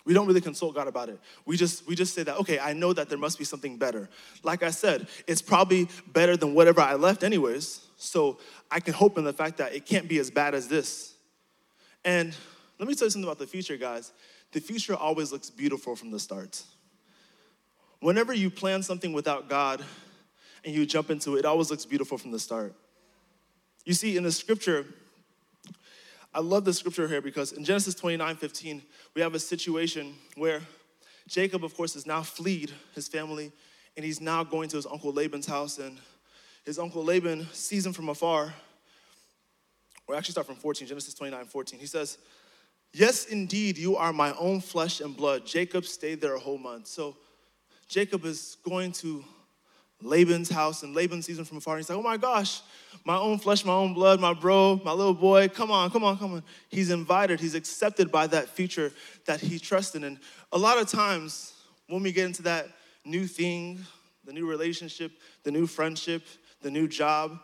We 0.04 0.12
don't 0.12 0.26
really 0.26 0.40
consult 0.40 0.74
God 0.74 0.86
about 0.86 1.08
it. 1.08 1.18
We 1.46 1.56
just 1.56 1.86
we 1.86 1.94
just 1.94 2.14
say 2.14 2.22
that, 2.24 2.36
okay, 2.40 2.58
I 2.58 2.74
know 2.74 2.92
that 2.92 3.08
there 3.08 3.18
must 3.18 3.38
be 3.38 3.44
something 3.44 3.78
better. 3.78 4.10
Like 4.42 4.62
I 4.62 4.70
said, 4.70 5.08
it's 5.26 5.40
probably 5.40 5.88
better 6.12 6.36
than 6.36 6.54
whatever 6.54 6.82
I 6.82 6.94
left 6.94 7.24
anyways. 7.24 7.86
So 7.96 8.38
I 8.70 8.80
can 8.80 8.92
hope 8.92 9.16
in 9.16 9.24
the 9.24 9.32
fact 9.32 9.56
that 9.58 9.74
it 9.74 9.86
can't 9.86 10.06
be 10.06 10.18
as 10.18 10.30
bad 10.30 10.54
as 10.54 10.68
this. 10.68 11.14
And 12.04 12.36
let 12.78 12.86
me 12.86 12.94
tell 12.94 13.06
you 13.06 13.10
something 13.10 13.26
about 13.26 13.38
the 13.38 13.46
future, 13.46 13.78
guys. 13.78 14.12
The 14.52 14.60
future 14.60 14.94
always 14.94 15.32
looks 15.32 15.48
beautiful 15.48 15.96
from 15.96 16.10
the 16.10 16.20
start. 16.20 16.62
Whenever 18.00 18.34
you 18.34 18.50
plan 18.50 18.82
something 18.82 19.14
without 19.14 19.48
God 19.48 19.82
and 20.64 20.74
you 20.74 20.84
jump 20.84 21.10
into 21.10 21.36
it, 21.36 21.40
it 21.40 21.44
always 21.46 21.70
looks 21.70 21.86
beautiful 21.86 22.18
from 22.18 22.30
the 22.30 22.38
start. 22.38 22.74
You 23.84 23.92
see, 23.92 24.16
in 24.16 24.22
the 24.22 24.32
scripture, 24.32 24.86
I 26.32 26.40
love 26.40 26.64
the 26.64 26.72
scripture 26.72 27.06
here 27.06 27.20
because 27.20 27.52
in 27.52 27.64
Genesis 27.64 27.94
29 27.94 28.36
15, 28.36 28.82
we 29.14 29.20
have 29.20 29.34
a 29.34 29.38
situation 29.38 30.14
where 30.36 30.62
Jacob, 31.28 31.64
of 31.64 31.74
course, 31.76 31.94
has 31.94 32.06
now 32.06 32.22
fled 32.22 32.72
his 32.94 33.08
family 33.08 33.52
and 33.96 34.04
he's 34.04 34.20
now 34.20 34.42
going 34.42 34.68
to 34.70 34.76
his 34.76 34.86
uncle 34.86 35.12
Laban's 35.12 35.46
house. 35.46 35.78
And 35.78 35.98
his 36.64 36.78
uncle 36.78 37.04
Laban 37.04 37.46
sees 37.52 37.86
him 37.86 37.92
from 37.92 38.08
afar. 38.08 38.54
Or 40.06 40.14
actually, 40.14 40.32
start 40.32 40.46
from 40.46 40.56
14, 40.56 40.88
Genesis 40.88 41.14
29 41.14 41.46
14. 41.46 41.78
He 41.78 41.86
says, 41.86 42.18
Yes, 42.92 43.26
indeed, 43.26 43.76
you 43.76 43.96
are 43.96 44.12
my 44.12 44.32
own 44.38 44.60
flesh 44.60 45.00
and 45.00 45.16
blood. 45.16 45.46
Jacob 45.46 45.84
stayed 45.84 46.20
there 46.20 46.34
a 46.34 46.38
whole 46.38 46.58
month. 46.58 46.86
So 46.86 47.16
Jacob 47.88 48.24
is 48.24 48.56
going 48.64 48.92
to 48.92 49.24
Laban's 50.02 50.50
house, 50.50 50.82
and 50.82 50.94
Laban 50.94 51.22
sees 51.22 51.38
him 51.38 51.44
from 51.44 51.58
afar. 51.58 51.74
And 51.74 51.80
he's 51.80 51.88
like, 51.88 51.98
Oh 51.98 52.02
my 52.02 52.16
gosh, 52.16 52.60
my 53.04 53.16
own 53.16 53.38
flesh, 53.38 53.64
my 53.64 53.72
own 53.72 53.94
blood, 53.94 54.20
my 54.20 54.32
bro, 54.32 54.80
my 54.84 54.92
little 54.92 55.14
boy, 55.14 55.48
come 55.48 55.70
on, 55.70 55.90
come 55.90 56.04
on, 56.04 56.18
come 56.18 56.34
on. 56.34 56.42
He's 56.68 56.90
invited, 56.90 57.40
he's 57.40 57.54
accepted 57.54 58.10
by 58.10 58.26
that 58.28 58.48
future 58.48 58.92
that 59.26 59.40
he 59.40 59.58
trusted. 59.58 60.04
And 60.04 60.18
a 60.52 60.58
lot 60.58 60.78
of 60.78 60.88
times, 60.88 61.54
when 61.88 62.02
we 62.02 62.12
get 62.12 62.26
into 62.26 62.42
that 62.42 62.68
new 63.04 63.26
thing, 63.26 63.80
the 64.24 64.32
new 64.32 64.46
relationship, 64.46 65.12
the 65.42 65.50
new 65.50 65.66
friendship, 65.66 66.22
the 66.62 66.70
new 66.70 66.88
job, 66.88 67.40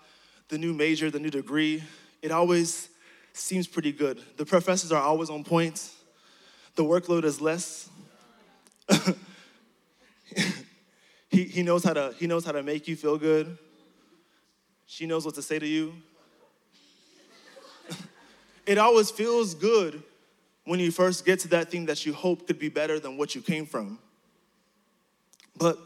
the 0.48 0.58
new 0.58 0.72
major, 0.72 1.10
the 1.10 1.20
new 1.20 1.30
degree, 1.30 1.82
it 2.22 2.30
always 2.30 2.88
seems 3.32 3.66
pretty 3.66 3.92
good. 3.92 4.20
The 4.36 4.46
professors 4.46 4.92
are 4.92 5.02
always 5.02 5.30
on 5.30 5.44
point, 5.44 5.90
the 6.74 6.84
workload 6.84 7.24
is 7.24 7.40
less. 7.40 7.88
he, 11.30 11.44
he, 11.44 11.62
knows 11.62 11.84
how 11.84 11.92
to, 11.92 12.14
he 12.18 12.26
knows 12.26 12.44
how 12.44 12.52
to 12.52 12.62
make 12.62 12.88
you 12.88 12.96
feel 12.96 13.16
good. 13.16 13.56
She 14.86 15.06
knows 15.06 15.24
what 15.24 15.36
to 15.36 15.42
say 15.42 15.58
to 15.58 15.66
you. 15.66 15.94
it 18.66 18.78
always 18.78 19.10
feels 19.10 19.54
good 19.54 20.02
when 20.64 20.80
you 20.80 20.90
first 20.90 21.24
get 21.24 21.38
to 21.40 21.48
that 21.48 21.70
thing 21.70 21.86
that 21.86 22.04
you 22.04 22.12
hope 22.12 22.46
could 22.46 22.58
be 22.58 22.68
better 22.68 22.98
than 22.98 23.16
what 23.16 23.34
you 23.34 23.40
came 23.40 23.64
from. 23.64 23.98
But 25.56 25.78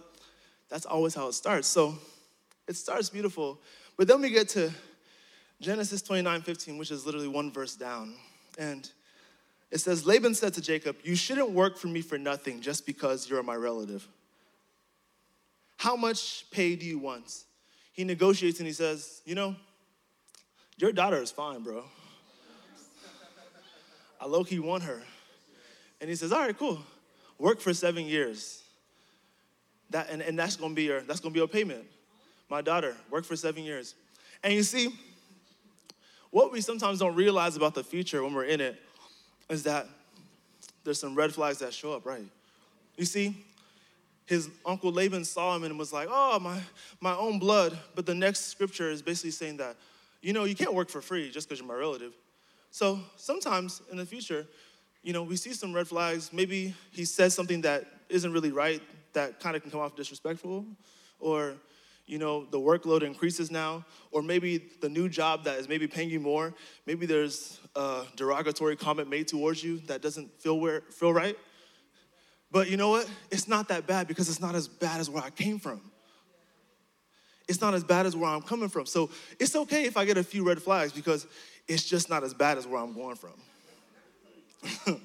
that's 0.70 0.86
always 0.86 1.14
how 1.14 1.28
it 1.28 1.34
starts. 1.34 1.68
So 1.68 1.98
it 2.66 2.76
starts 2.76 3.10
beautiful. 3.10 3.60
But 3.96 4.08
then 4.08 4.22
we 4.22 4.30
get 4.30 4.48
to 4.50 4.72
Genesis 5.60 6.02
29 6.02 6.42
15, 6.42 6.78
which 6.78 6.90
is 6.90 7.04
literally 7.04 7.28
one 7.28 7.52
verse 7.52 7.76
down. 7.76 8.14
And 8.58 8.90
it 9.70 9.78
says, 9.78 10.06
Laban 10.06 10.34
said 10.34 10.54
to 10.54 10.60
Jacob, 10.60 10.96
You 11.04 11.16
shouldn't 11.16 11.50
work 11.50 11.76
for 11.76 11.88
me 11.88 12.00
for 12.00 12.18
nothing 12.18 12.60
just 12.60 12.86
because 12.86 13.28
you're 13.28 13.42
my 13.42 13.56
relative. 13.56 14.06
How 15.76 15.96
much 15.96 16.46
pay 16.50 16.76
do 16.76 16.86
you 16.86 16.98
want? 16.98 17.44
He 17.92 18.04
negotiates 18.04 18.58
and 18.58 18.66
he 18.66 18.72
says, 18.72 19.22
You 19.24 19.34
know, 19.34 19.56
your 20.76 20.92
daughter 20.92 21.20
is 21.22 21.30
fine, 21.30 21.62
bro. 21.62 21.84
I 24.20 24.26
low 24.26 24.44
key 24.44 24.58
want 24.58 24.82
her. 24.84 25.02
And 26.00 26.10
he 26.10 26.16
says, 26.16 26.32
All 26.32 26.40
right, 26.40 26.56
cool. 26.56 26.80
Work 27.38 27.60
for 27.60 27.74
seven 27.74 28.06
years. 28.06 28.62
That, 29.90 30.08
and, 30.10 30.22
and 30.22 30.38
that's 30.38 30.56
gonna 30.56 30.74
be 30.74 30.84
your 30.84 31.00
that's 31.02 31.20
gonna 31.20 31.32
be 31.32 31.38
your 31.38 31.48
payment. 31.48 31.84
My 32.50 32.62
daughter, 32.62 32.96
work 33.10 33.24
for 33.24 33.36
seven 33.36 33.64
years. 33.64 33.94
And 34.42 34.52
you 34.52 34.62
see, 34.62 34.88
what 36.30 36.52
we 36.52 36.60
sometimes 36.60 36.98
don't 36.98 37.14
realize 37.14 37.56
about 37.56 37.74
the 37.74 37.84
future 37.84 38.22
when 38.22 38.34
we're 38.34 38.44
in 38.44 38.60
it 38.60 38.80
is 39.48 39.62
that 39.62 39.86
there's 40.82 40.98
some 40.98 41.14
red 41.14 41.32
flags 41.32 41.58
that 41.58 41.72
show 41.72 41.92
up, 41.92 42.04
right? 42.04 42.24
You 42.96 43.04
see, 43.04 43.36
his 44.26 44.48
uncle 44.64 44.90
Laban 44.90 45.24
saw 45.24 45.54
him 45.54 45.64
and 45.64 45.78
was 45.78 45.92
like, 45.92 46.08
oh, 46.10 46.38
my, 46.40 46.60
my 47.00 47.14
own 47.14 47.38
blood. 47.38 47.78
But 47.94 48.06
the 48.06 48.14
next 48.14 48.46
scripture 48.46 48.90
is 48.90 49.02
basically 49.02 49.32
saying 49.32 49.58
that, 49.58 49.76
you 50.22 50.32
know, 50.32 50.44
you 50.44 50.54
can't 50.54 50.72
work 50.72 50.88
for 50.88 51.02
free 51.02 51.30
just 51.30 51.48
because 51.48 51.60
you're 51.60 51.68
my 51.68 51.74
relative. 51.74 52.14
So 52.70 53.00
sometimes 53.16 53.82
in 53.90 53.98
the 53.98 54.06
future, 54.06 54.46
you 55.02 55.12
know, 55.12 55.22
we 55.22 55.36
see 55.36 55.52
some 55.52 55.72
red 55.72 55.86
flags. 55.86 56.32
Maybe 56.32 56.74
he 56.90 57.04
says 57.04 57.34
something 57.34 57.60
that 57.60 57.84
isn't 58.08 58.32
really 58.32 58.50
right, 58.50 58.80
that 59.12 59.40
kind 59.40 59.54
of 59.54 59.62
can 59.62 59.70
come 59.70 59.80
off 59.80 59.94
disrespectful, 59.94 60.64
or 61.20 61.54
you 62.06 62.18
know, 62.18 62.44
the 62.50 62.58
workload 62.58 63.02
increases 63.02 63.50
now, 63.50 63.84
or 64.12 64.22
maybe 64.22 64.62
the 64.80 64.88
new 64.88 65.08
job 65.08 65.44
that 65.44 65.58
is 65.58 65.68
maybe 65.68 65.86
paying 65.86 66.10
you 66.10 66.20
more, 66.20 66.52
maybe 66.86 67.06
there's 67.06 67.58
a 67.76 68.04
derogatory 68.16 68.76
comment 68.76 69.08
made 69.08 69.26
towards 69.26 69.64
you 69.64 69.78
that 69.86 70.02
doesn't 70.02 70.30
feel, 70.40 70.60
where, 70.60 70.82
feel 70.90 71.12
right. 71.14 71.36
But 72.54 72.70
you 72.70 72.76
know 72.76 72.90
what? 72.90 73.10
It's 73.32 73.48
not 73.48 73.66
that 73.66 73.84
bad 73.84 74.06
because 74.06 74.28
it's 74.28 74.38
not 74.38 74.54
as 74.54 74.68
bad 74.68 75.00
as 75.00 75.10
where 75.10 75.24
I 75.24 75.30
came 75.30 75.58
from. 75.58 75.80
It's 77.48 77.60
not 77.60 77.74
as 77.74 77.82
bad 77.82 78.06
as 78.06 78.14
where 78.14 78.30
I'm 78.30 78.42
coming 78.42 78.68
from. 78.68 78.86
So 78.86 79.10
it's 79.40 79.56
okay 79.56 79.86
if 79.86 79.96
I 79.96 80.04
get 80.04 80.18
a 80.18 80.22
few 80.22 80.46
red 80.46 80.62
flags 80.62 80.92
because 80.92 81.26
it's 81.66 81.82
just 81.82 82.08
not 82.08 82.22
as 82.22 82.32
bad 82.32 82.56
as 82.56 82.64
where 82.64 82.80
I'm 82.80 82.94
going 82.94 83.16
from. 83.16 83.32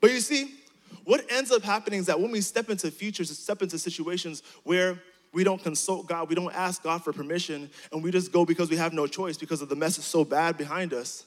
but 0.00 0.10
you 0.10 0.20
see, 0.20 0.54
what 1.04 1.22
ends 1.28 1.52
up 1.52 1.62
happening 1.62 2.00
is 2.00 2.06
that 2.06 2.18
when 2.18 2.30
we 2.30 2.40
step 2.40 2.70
into 2.70 2.90
futures, 2.90 3.38
step 3.38 3.60
into 3.60 3.78
situations 3.78 4.42
where 4.64 4.98
we 5.34 5.44
don't 5.44 5.62
consult 5.62 6.06
God, 6.06 6.30
we 6.30 6.34
don't 6.34 6.54
ask 6.54 6.82
God 6.82 7.04
for 7.04 7.12
permission, 7.12 7.68
and 7.92 8.02
we 8.02 8.10
just 8.10 8.32
go 8.32 8.46
because 8.46 8.70
we 8.70 8.76
have 8.76 8.94
no 8.94 9.06
choice 9.06 9.36
because 9.36 9.60
of 9.60 9.68
the 9.68 9.76
mess 9.76 9.98
is 9.98 10.06
so 10.06 10.24
bad 10.24 10.56
behind 10.56 10.94
us, 10.94 11.26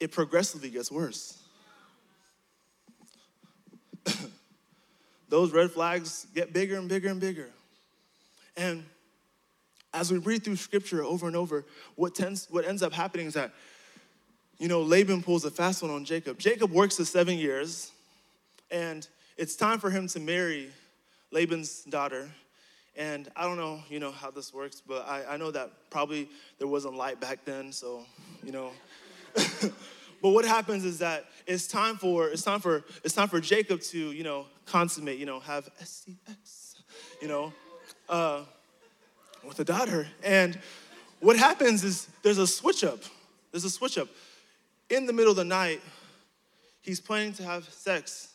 it 0.00 0.10
progressively 0.10 0.70
gets 0.70 0.90
worse. 0.90 1.43
Those 5.34 5.50
red 5.50 5.72
flags 5.72 6.28
get 6.32 6.52
bigger 6.52 6.76
and 6.76 6.88
bigger 6.88 7.08
and 7.08 7.18
bigger. 7.20 7.48
And 8.56 8.84
as 9.92 10.12
we 10.12 10.18
read 10.18 10.44
through 10.44 10.54
scripture 10.54 11.02
over 11.02 11.26
and 11.26 11.34
over, 11.34 11.64
what, 11.96 12.14
tends, 12.14 12.46
what 12.52 12.64
ends 12.64 12.84
up 12.84 12.92
happening 12.92 13.26
is 13.26 13.34
that, 13.34 13.50
you 14.58 14.68
know, 14.68 14.80
Laban 14.82 15.24
pulls 15.24 15.44
a 15.44 15.50
fast 15.50 15.82
one 15.82 15.90
on 15.90 16.04
Jacob. 16.04 16.38
Jacob 16.38 16.70
works 16.70 16.94
the 16.94 17.04
seven 17.04 17.36
years, 17.36 17.90
and 18.70 19.08
it's 19.36 19.56
time 19.56 19.80
for 19.80 19.90
him 19.90 20.06
to 20.06 20.20
marry 20.20 20.70
Laban's 21.32 21.82
daughter. 21.82 22.30
And 22.94 23.28
I 23.34 23.42
don't 23.42 23.56
know, 23.56 23.82
you 23.90 23.98
know, 23.98 24.12
how 24.12 24.30
this 24.30 24.54
works, 24.54 24.84
but 24.86 25.04
I, 25.08 25.34
I 25.34 25.36
know 25.36 25.50
that 25.50 25.72
probably 25.90 26.28
there 26.60 26.68
wasn't 26.68 26.94
light 26.94 27.20
back 27.20 27.44
then, 27.44 27.72
so, 27.72 28.04
you 28.44 28.52
know. 28.52 28.70
but 30.24 30.30
what 30.30 30.46
happens 30.46 30.86
is 30.86 31.00
that 31.00 31.26
it's 31.46 31.66
time 31.66 31.98
for 31.98 32.28
it's 32.30 32.40
time 32.40 32.58
for 32.58 32.82
it's 33.04 33.14
time 33.14 33.28
for 33.28 33.40
Jacob 33.40 33.82
to, 33.82 33.98
you 33.98 34.24
know, 34.24 34.46
consummate, 34.64 35.18
you 35.18 35.26
know, 35.26 35.38
have 35.38 35.68
SCX, 35.82 36.76
you 37.20 37.28
know, 37.28 37.52
uh, 38.08 38.40
with 39.46 39.60
a 39.60 39.64
daughter. 39.64 40.08
And 40.22 40.58
what 41.20 41.36
happens 41.36 41.84
is 41.84 42.08
there's 42.22 42.38
a 42.38 42.46
switch 42.46 42.84
up. 42.84 43.00
There's 43.50 43.66
a 43.66 43.70
switch 43.70 43.98
up. 43.98 44.08
In 44.88 45.04
the 45.04 45.12
middle 45.12 45.32
of 45.32 45.36
the 45.36 45.44
night, 45.44 45.82
he's 46.80 47.00
planning 47.00 47.34
to 47.34 47.42
have 47.42 47.68
sex 47.68 48.32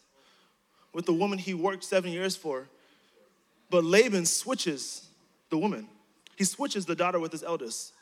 with 0.93 1.07
the 1.07 1.13
woman 1.13 1.39
he 1.39 1.55
worked 1.55 1.83
seven 1.83 2.11
years 2.11 2.35
for 2.35 2.67
but 3.71 3.83
Laban 3.83 4.27
switches 4.27 5.07
the 5.49 5.57
woman. 5.57 5.87
He 6.35 6.43
switches 6.43 6.85
the 6.85 6.95
daughter 6.95 7.19
with 7.19 7.31
his 7.31 7.41
eldest. 7.41 7.93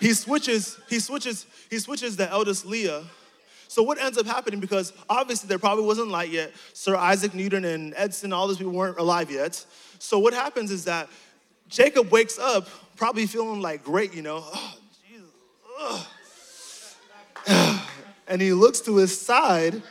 He 0.00 0.12
switches, 0.12 0.78
he 0.88 0.98
switches, 1.00 1.46
he 1.70 1.78
switches 1.78 2.16
the 2.16 2.30
eldest 2.30 2.66
Leah. 2.66 3.04
So 3.68 3.82
what 3.82 4.00
ends 4.00 4.16
up 4.16 4.26
happening, 4.26 4.60
because 4.60 4.92
obviously 5.08 5.48
there 5.48 5.58
probably 5.58 5.84
wasn't 5.84 6.08
light 6.08 6.30
yet, 6.30 6.52
Sir 6.72 6.96
Isaac 6.96 7.34
Newton 7.34 7.64
and 7.64 7.94
Edison, 7.96 8.32
all 8.32 8.46
those 8.46 8.58
people 8.58 8.72
weren't 8.72 8.98
alive 8.98 9.30
yet. 9.30 9.64
So 9.98 10.18
what 10.18 10.34
happens 10.34 10.70
is 10.70 10.84
that 10.84 11.08
Jacob 11.68 12.10
wakes 12.10 12.38
up 12.38 12.68
probably 12.96 13.26
feeling 13.26 13.60
like 13.60 13.84
great, 13.84 14.14
you 14.14 14.22
know, 14.22 14.44
oh, 15.78 16.06
and 18.28 18.40
he 18.40 18.52
looks 18.52 18.80
to 18.80 18.96
his 18.96 19.18
side 19.20 19.82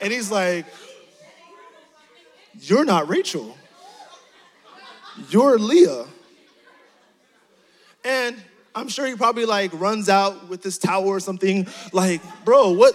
and 0.00 0.12
he's 0.12 0.30
like, 0.30 0.66
You're 2.60 2.84
not 2.84 3.08
Rachel. 3.08 3.56
You're 5.28 5.58
Leah. 5.58 6.06
And 8.04 8.40
I'm 8.74 8.88
sure 8.88 9.06
he 9.06 9.14
probably 9.14 9.44
like 9.44 9.72
runs 9.74 10.08
out 10.08 10.48
with 10.48 10.62
this 10.62 10.78
towel 10.78 11.08
or 11.08 11.20
something, 11.20 11.66
like, 11.92 12.20
bro, 12.44 12.70
what? 12.70 12.94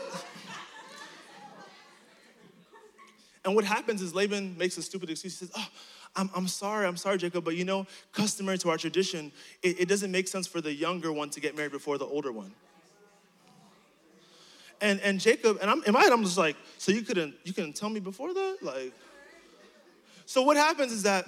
And 3.44 3.54
what 3.56 3.64
happens 3.64 4.02
is 4.02 4.16
Laban 4.16 4.58
makes 4.58 4.78
a 4.78 4.82
stupid 4.82 5.10
excuse. 5.10 5.40
He 5.40 5.46
says, 5.46 5.56
Oh, 5.56 5.68
I'm, 6.16 6.30
I'm 6.36 6.48
sorry, 6.48 6.88
I'm 6.88 6.98
sorry, 6.98 7.18
Jacob, 7.18 7.44
but 7.44 7.56
you 7.56 7.66
know, 7.66 7.86
customary 8.12 8.58
to 8.60 8.70
our 8.70 8.78
tradition, 8.78 9.32
it, 9.62 9.82
it 9.82 9.90
doesn't 9.90 10.12
make 10.12 10.28
sense 10.28 10.48
for 10.48 10.62
the 10.62 10.74
younger 10.74 11.12
one 11.12 11.30
to 11.32 11.40
get 11.40 11.56
married 11.56 11.72
before 11.72 11.98
the 11.98 12.06
older 12.06 12.32
one. 12.32 12.54
And 14.82 15.00
and 15.02 15.20
Jacob, 15.20 15.60
and 15.62 15.70
I'm 15.70 15.84
in 15.84 15.94
my 15.94 16.02
head, 16.02 16.12
I'm 16.12 16.24
just 16.24 16.38
like, 16.38 16.58
so 16.78 16.92
you 16.92 17.02
couldn't 17.02 17.36
you 17.44 17.54
couldn't 17.54 17.74
tell 17.74 17.90
me 17.90 18.00
before 18.00 18.34
that? 18.34 18.58
Like, 18.62 18.94
so 20.26 20.42
what 20.42 20.58
happens 20.58 20.92
is 20.92 21.04
that 21.04 21.28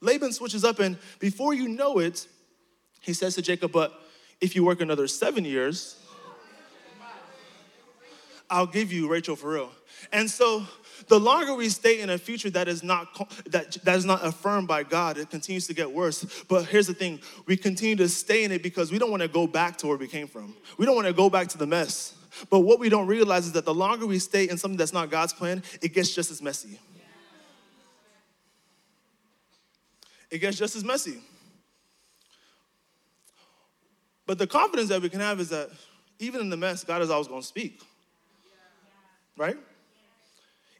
Laban 0.00 0.32
switches 0.32 0.64
up, 0.64 0.78
and 0.78 0.98
before 1.18 1.54
you 1.54 1.68
know 1.68 1.98
it, 1.98 2.26
he 3.06 3.12
says 3.12 3.36
to 3.36 3.42
Jacob, 3.42 3.70
But 3.70 3.92
if 4.40 4.56
you 4.56 4.64
work 4.64 4.80
another 4.80 5.06
seven 5.06 5.44
years, 5.44 5.96
I'll 8.50 8.66
give 8.66 8.92
you 8.92 9.08
Rachel 9.08 9.36
for 9.36 9.52
real. 9.52 9.70
And 10.12 10.28
so 10.28 10.64
the 11.06 11.18
longer 11.18 11.54
we 11.54 11.68
stay 11.68 12.00
in 12.00 12.10
a 12.10 12.18
future 12.18 12.50
that 12.50 12.68
is 12.68 12.82
not 12.82 13.06
that, 13.50 13.72
that 13.84 13.96
is 13.96 14.04
not 14.04 14.24
affirmed 14.24 14.66
by 14.66 14.82
God, 14.82 15.18
it 15.18 15.30
continues 15.30 15.68
to 15.68 15.74
get 15.74 15.90
worse. 15.90 16.44
But 16.48 16.64
here's 16.64 16.88
the 16.88 16.94
thing: 16.94 17.20
we 17.46 17.56
continue 17.56 17.96
to 17.96 18.08
stay 18.08 18.42
in 18.42 18.50
it 18.50 18.62
because 18.62 18.90
we 18.90 18.98
don't 18.98 19.10
want 19.10 19.22
to 19.22 19.28
go 19.28 19.46
back 19.46 19.78
to 19.78 19.86
where 19.86 19.96
we 19.96 20.08
came 20.08 20.26
from. 20.26 20.54
We 20.76 20.84
don't 20.84 20.96
want 20.96 21.06
to 21.06 21.12
go 21.12 21.30
back 21.30 21.48
to 21.48 21.58
the 21.58 21.66
mess. 21.66 22.14
But 22.50 22.60
what 22.60 22.80
we 22.80 22.88
don't 22.88 23.06
realize 23.06 23.46
is 23.46 23.52
that 23.52 23.64
the 23.64 23.74
longer 23.74 24.06
we 24.06 24.18
stay 24.18 24.48
in 24.48 24.58
something 24.58 24.76
that's 24.76 24.92
not 24.92 25.10
God's 25.10 25.32
plan, 25.32 25.62
it 25.80 25.94
gets 25.94 26.14
just 26.14 26.30
as 26.30 26.42
messy. 26.42 26.78
It 30.30 30.38
gets 30.38 30.58
just 30.58 30.74
as 30.74 30.84
messy. 30.84 31.20
But 34.26 34.38
the 34.38 34.46
confidence 34.46 34.88
that 34.88 35.00
we 35.00 35.08
can 35.08 35.20
have 35.20 35.40
is 35.40 35.50
that 35.50 35.70
even 36.18 36.40
in 36.40 36.50
the 36.50 36.56
mess, 36.56 36.82
God 36.82 37.02
is 37.02 37.10
always 37.10 37.28
going 37.28 37.42
to 37.42 37.46
speak. 37.46 37.80
Right? 39.36 39.56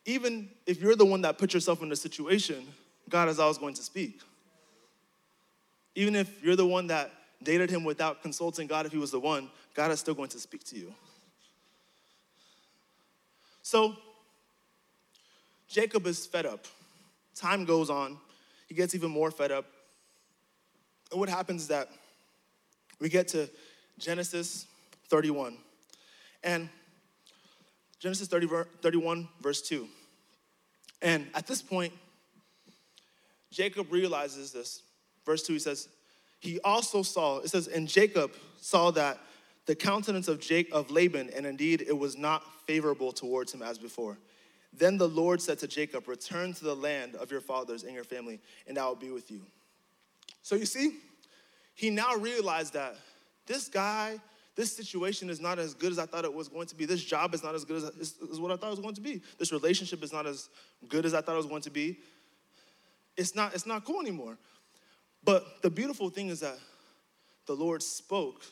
Even 0.05 0.49
if 0.67 0.81
you're 0.81 0.97
the 0.97 1.05
one 1.05 1.21
that 1.23 1.39
put 1.39 1.55
yourself 1.55 1.83
in 1.83 1.89
the 1.89 1.97
situation, 1.97 2.67
God 3.09 3.29
is 3.29 3.39
always 3.39 3.59
going 3.59 3.75
to 3.75 3.83
speak. 3.83 4.21
Even 5.95 6.17
if 6.17 6.43
you're 6.43 6.57
the 6.57 6.67
one 6.67 6.89
that 6.89 7.13
dated 7.43 7.71
him 7.71 7.85
without 7.85 8.23
consulting 8.23 8.67
God 8.67 8.87
if 8.87 8.93
he 8.93 8.99
was 8.99 9.11
the 9.11 9.21
one, 9.21 9.51
God 9.75 9.91
is 9.91 10.01
still 10.01 10.15
going 10.15 10.29
to 10.31 10.39
speak 10.39 10.65
to 10.65 10.77
you. 10.77 10.95
So, 13.63 13.97
Jacob 15.69 16.07
is 16.07 16.27
fed 16.27 16.47
up. 16.47 16.67
Time 17.35 17.65
goes 17.65 17.91
on. 17.91 18.17
He 18.69 18.75
gets 18.75 18.95
even 18.95 19.11
more 19.11 19.31
fed 19.31 19.53
up. 19.53 19.67
And 21.11 21.21
what 21.21 21.29
happens 21.29 21.63
is 21.63 21.69
that 21.69 21.91
we 23.01 23.09
get 23.09 23.29
to 23.29 23.49
Genesis 23.99 24.67
31. 25.09 25.57
And 26.43 26.69
Genesis 27.99 28.29
30, 28.29 28.49
31, 28.83 29.29
verse 29.41 29.63
2. 29.63 29.89
And 31.03 31.27
at 31.35 31.47
this 31.47 31.63
point, 31.63 31.93
Jacob 33.51 33.93
realizes 33.93 34.53
this. 34.53 34.83
Verse 35.25 35.43
2, 35.43 35.55
he 35.55 35.59
says, 35.59 35.89
He 36.41 36.61
also 36.61 37.03
saw, 37.03 37.39
it 37.39 37.49
says, 37.49 37.69
and 37.69 37.89
Jacob 37.89 38.33
saw 38.61 38.91
that 38.93 39.19
the 39.67 39.75
countenance 39.75 40.29
of, 40.29 40.41
Jake, 40.41 40.69
of 40.73 40.91
Laban, 40.91 41.31
and 41.35 41.45
indeed 41.45 41.83
it 41.83 41.97
was 41.99 42.17
not 42.17 42.43
favorable 42.67 43.13
towards 43.13 43.53
him 43.53 43.63
as 43.63 43.79
before. 43.79 44.19
Then 44.73 44.99
the 44.99 45.09
Lord 45.09 45.41
said 45.41 45.59
to 45.61 45.67
Jacob, 45.67 46.07
Return 46.07 46.53
to 46.55 46.65
the 46.65 46.77
land 46.77 47.15
of 47.17 47.31
your 47.31 47.41
fathers 47.41 47.83
and 47.83 47.95
your 47.95 48.05
family, 48.05 48.41
and 48.67 48.79
I 48.79 48.87
will 48.87 48.95
be 48.95 49.11
with 49.11 49.31
you. 49.31 49.41
So 50.43 50.55
you 50.55 50.67
see, 50.67 50.99
he 51.77 51.91
now 51.91 52.17
realized 52.17 52.73
that 52.73 52.97
this 53.47 53.69
guy, 53.69 54.19
this 54.57 54.75
situation 54.75 55.31
is 55.31 55.41
not 55.41 55.59
as 55.59 55.75
good 55.75 55.93
as 55.93 55.99
I 55.99 56.07
thought 56.07 56.25
it 56.25 56.33
was 56.33 56.49
going 56.49 56.67
to 56.69 56.75
be. 56.75 56.87
This 56.87 57.05
job 57.05 57.35
is 57.35 57.45
not 57.45 57.55
as 57.55 57.65
good 57.65 57.77
as, 57.77 58.15
as 58.33 58.41
what 58.41 58.51
I 58.51 58.57
thought 58.57 58.69
it 58.69 58.71
was 58.71 58.81
going 58.81 58.95
to 58.95 59.01
be. 59.03 59.23
This 59.39 59.53
relationship 59.53 60.03
is 60.03 60.13
not 60.13 60.27
as 60.27 60.49
good 60.89 61.05
as 61.05 61.13
I 61.13 61.21
thought 61.21 61.35
it 61.35 61.39
was 61.39 61.47
going 61.47 61.63
to 61.63 61.71
be. 61.71 61.99
It's 63.17 63.35
not, 63.35 63.55
it's 63.55 63.67
not 63.67 63.85
cool 63.85 64.01
anymore. 64.01 64.39
But 65.23 65.63
the 65.63 65.71
beautiful 65.71 66.09
thing 66.09 66.29
is 66.31 66.41
that 66.41 66.59
the 67.47 67.53
Lord 67.53 67.83
spoke 67.83 68.43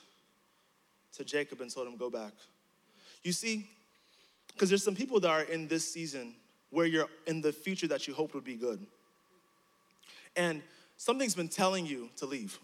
to 1.16 1.24
Jacob 1.24 1.62
and 1.62 1.72
told 1.72 1.88
him, 1.88 1.96
Go 1.96 2.10
back. 2.10 2.32
You 3.22 3.32
see, 3.32 3.66
because 4.52 4.68
there's 4.68 4.84
some 4.84 4.94
people 4.94 5.18
that 5.20 5.30
are 5.30 5.42
in 5.42 5.66
this 5.66 5.90
season 5.90 6.34
where 6.68 6.84
you're 6.84 7.08
in 7.26 7.40
the 7.40 7.52
future 7.52 7.86
that 7.86 8.06
you 8.06 8.12
hoped 8.12 8.34
would 8.34 8.44
be 8.44 8.56
good. 8.56 8.84
And 10.36 10.62
something's 10.98 11.34
been 11.34 11.48
telling 11.48 11.86
you 11.86 12.10
to 12.16 12.26
leave. 12.26 12.58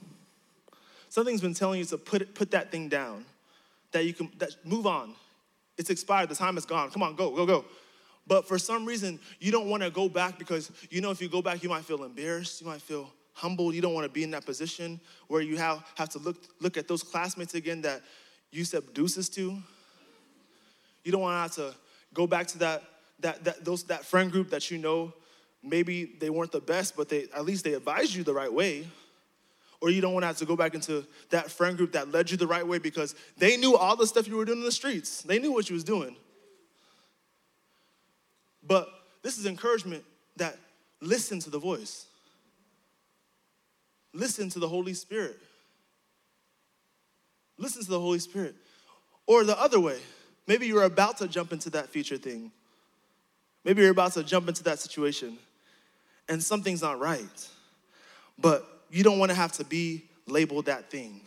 Something's 1.11 1.41
been 1.41 1.55
telling 1.55 1.81
you 1.81 1.85
to 1.87 1.99
put, 1.99 2.35
put 2.35 2.53
that 2.53 2.71
thing 2.71 2.89
down, 2.89 3.25
that 3.91 4.07
you 4.07 4.15
can 4.15 4.31
that, 4.39 4.55
move 4.65 4.87
on. 4.87 5.15
It's 5.77 5.91
expired, 5.91 6.29
the 6.29 6.37
time 6.37 6.57
is 6.57 6.65
gone. 6.65 6.91
Come 6.91 7.03
on, 7.03 7.17
go, 7.17 7.31
go, 7.31 7.45
go. 7.45 7.65
But 8.29 8.47
for 8.47 8.59
some 8.59 8.87
reason, 8.87 9.19
you 9.41 9.51
don't 9.51 9.69
want 9.69 9.83
to 9.83 9.91
go 9.91 10.09
back 10.09 10.39
because 10.39 10.71
you 10.89 11.01
know 11.01 11.11
if 11.11 11.21
you 11.21 11.29
go 11.29 11.43
back, 11.43 11.65
you 11.65 11.69
might 11.69 11.85
feel 11.85 12.05
embarrassed, 12.05 12.61
you 12.61 12.67
might 12.69 12.81
feel 12.81 13.11
humbled. 13.33 13.75
You 13.75 13.81
don't 13.81 13.93
want 13.93 14.05
to 14.05 14.13
be 14.13 14.23
in 14.23 14.31
that 14.31 14.47
position 14.47 15.01
where 15.27 15.41
you 15.41 15.57
have, 15.57 15.85
have 15.97 16.11
to 16.11 16.19
look, 16.21 16.37
look 16.61 16.77
at 16.77 16.87
those 16.87 17.03
classmates 17.03 17.55
again 17.55 17.83
that 17.83 18.03
you 18.53 18.65
said 18.65 18.95
deuces 18.95 19.29
to. 19.31 19.59
You 21.03 21.13
don't 21.13 21.23
want 21.23 21.53
to 21.53 21.61
have 21.63 21.73
to 21.73 21.77
go 22.15 22.29
back 22.29 22.47
to 22.49 22.59
that, 22.59 22.85
that, 23.19 23.43
that, 23.45 23.65
those, 23.65 23.83
that 23.85 24.05
friend 24.05 24.31
group 24.31 24.51
that 24.51 24.71
you 24.71 24.79
know 24.79 25.13
maybe 25.61 26.05
they 26.21 26.31
weren't 26.31 26.53
the 26.53 26.61
best, 26.61 26.97
but 26.97 27.09
they, 27.09 27.27
at 27.35 27.45
least 27.45 27.65
they 27.65 27.75
advised 27.75 28.15
you 28.15 28.23
the 28.23 28.35
right 28.35 28.53
way. 28.53 28.87
Or 29.81 29.91
you 29.91 30.01
don't 30.01 30.13
want 30.13 30.25
to 30.25 30.27
have 30.29 30.37
to 30.39 30.45
go 30.45 30.57
back 30.57 30.75
into 30.75 31.07
that 31.31 31.51
friend 31.51 31.77
group 31.77 31.93
that 31.93 32.13
led 32.13 32.31
you 32.31 32.37
the 32.37 32.47
right 32.47 32.67
way 32.67 32.79
because 32.79 33.15
they 33.39 33.57
knew 33.57 33.77
all 33.77 33.97
the 33.97 34.07
stuff 34.07 34.29
you 34.29 34.37
were 34.37 34.45
doing 34.45 34.59
in 34.59 34.65
the 34.65 34.73
streets. 34.73 35.23
They 35.23 35.39
knew 35.39 35.53
what 35.53 35.71
you 35.71 35.75
was 35.75 35.85
doing. 35.85 36.17
But 38.67 38.89
this 39.23 39.39
is 39.39 39.47
encouragement 39.47 40.05
that 40.37 40.57
listen 41.01 41.39
to 41.41 41.51
the 41.51 41.59
voice. 41.59 42.07
Listen 44.13 44.51
to 44.51 44.59
the 44.59 44.69
Holy 44.69 44.93
Spirit. 44.93 45.39
Listen 47.57 47.83
to 47.83 47.91
the 47.91 48.01
Holy 48.01 48.19
Spirit. 48.19 48.55
Or 49.27 49.45
the 49.45 49.59
other 49.59 49.81
way, 49.81 49.99
maybe 50.47 50.67
you're 50.67 50.83
about 50.83 51.19
to 51.19 51.29
jump 51.29 51.53
into 51.53 51.71
that 51.71 51.89
future 51.89 52.17
thing. 52.17 52.51
Maybe 53.65 53.83
you're 53.83 53.91
about 53.91 54.13
to 54.13 54.25
jump 54.25 54.49
into 54.49 54.63
that 54.65 54.79
situation 54.79 55.39
and 56.29 56.43
something's 56.43 56.81
not 56.81 56.99
right. 56.99 57.49
But 58.39 58.65
you 58.91 59.03
don't 59.03 59.19
want 59.19 59.31
to 59.31 59.37
have 59.37 59.53
to 59.53 59.65
be 59.65 60.05
labeled 60.27 60.67
that 60.67 60.91
thing 60.91 61.21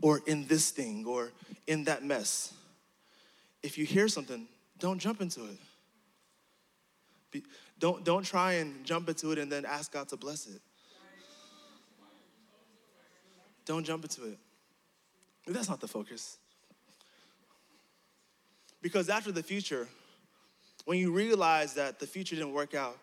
or 0.00 0.20
in 0.26 0.46
this 0.46 0.70
thing 0.70 1.04
or 1.06 1.32
in 1.66 1.84
that 1.84 2.04
mess. 2.04 2.52
If 3.62 3.78
you 3.78 3.84
hear 3.84 4.08
something, 4.08 4.46
don't 4.78 4.98
jump 4.98 5.20
into 5.20 5.44
it. 5.44 5.58
Be, 7.30 7.42
don't, 7.78 8.04
don't 8.04 8.24
try 8.24 8.54
and 8.54 8.84
jump 8.84 9.08
into 9.08 9.32
it 9.32 9.38
and 9.38 9.50
then 9.50 9.64
ask 9.64 9.92
God 9.92 10.08
to 10.08 10.16
bless 10.16 10.46
it. 10.46 10.60
Don't 13.64 13.84
jump 13.84 14.04
into 14.04 14.24
it. 14.24 14.38
That's 15.46 15.68
not 15.68 15.80
the 15.80 15.88
focus. 15.88 16.38
Because 18.80 19.08
after 19.08 19.30
the 19.30 19.42
future, 19.42 19.88
when 20.84 20.98
you 20.98 21.12
realize 21.12 21.74
that 21.74 22.00
the 22.00 22.06
future 22.06 22.34
didn't 22.34 22.52
work 22.52 22.74
out, 22.74 22.98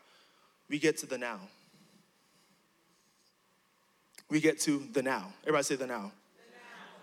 we 0.69 0.77
get 0.77 0.97
to 0.97 1.05
the 1.05 1.17
now. 1.17 1.39
We 4.29 4.39
get 4.39 4.59
to 4.61 4.83
the 4.93 5.01
now. 5.01 5.33
Everybody 5.43 5.63
say 5.63 5.75
the 5.75 5.87
now. 5.87 6.11
The 6.35 6.53
now. 6.53 6.99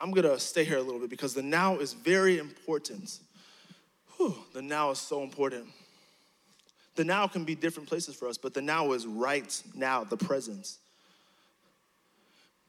I'm 0.00 0.10
gonna 0.10 0.38
stay 0.38 0.64
here 0.64 0.78
a 0.78 0.82
little 0.82 1.00
bit 1.00 1.10
because 1.10 1.34
the 1.34 1.42
now 1.42 1.76
is 1.76 1.92
very 1.92 2.38
important. 2.38 3.20
Whew, 4.16 4.34
the 4.54 4.62
now 4.62 4.90
is 4.90 4.98
so 4.98 5.22
important. 5.22 5.66
The 6.94 7.04
now 7.04 7.26
can 7.26 7.44
be 7.44 7.54
different 7.54 7.88
places 7.88 8.16
for 8.16 8.26
us, 8.26 8.38
but 8.38 8.54
the 8.54 8.62
now 8.62 8.92
is 8.92 9.06
right 9.06 9.62
now, 9.74 10.02
the 10.02 10.16
presence. 10.16 10.78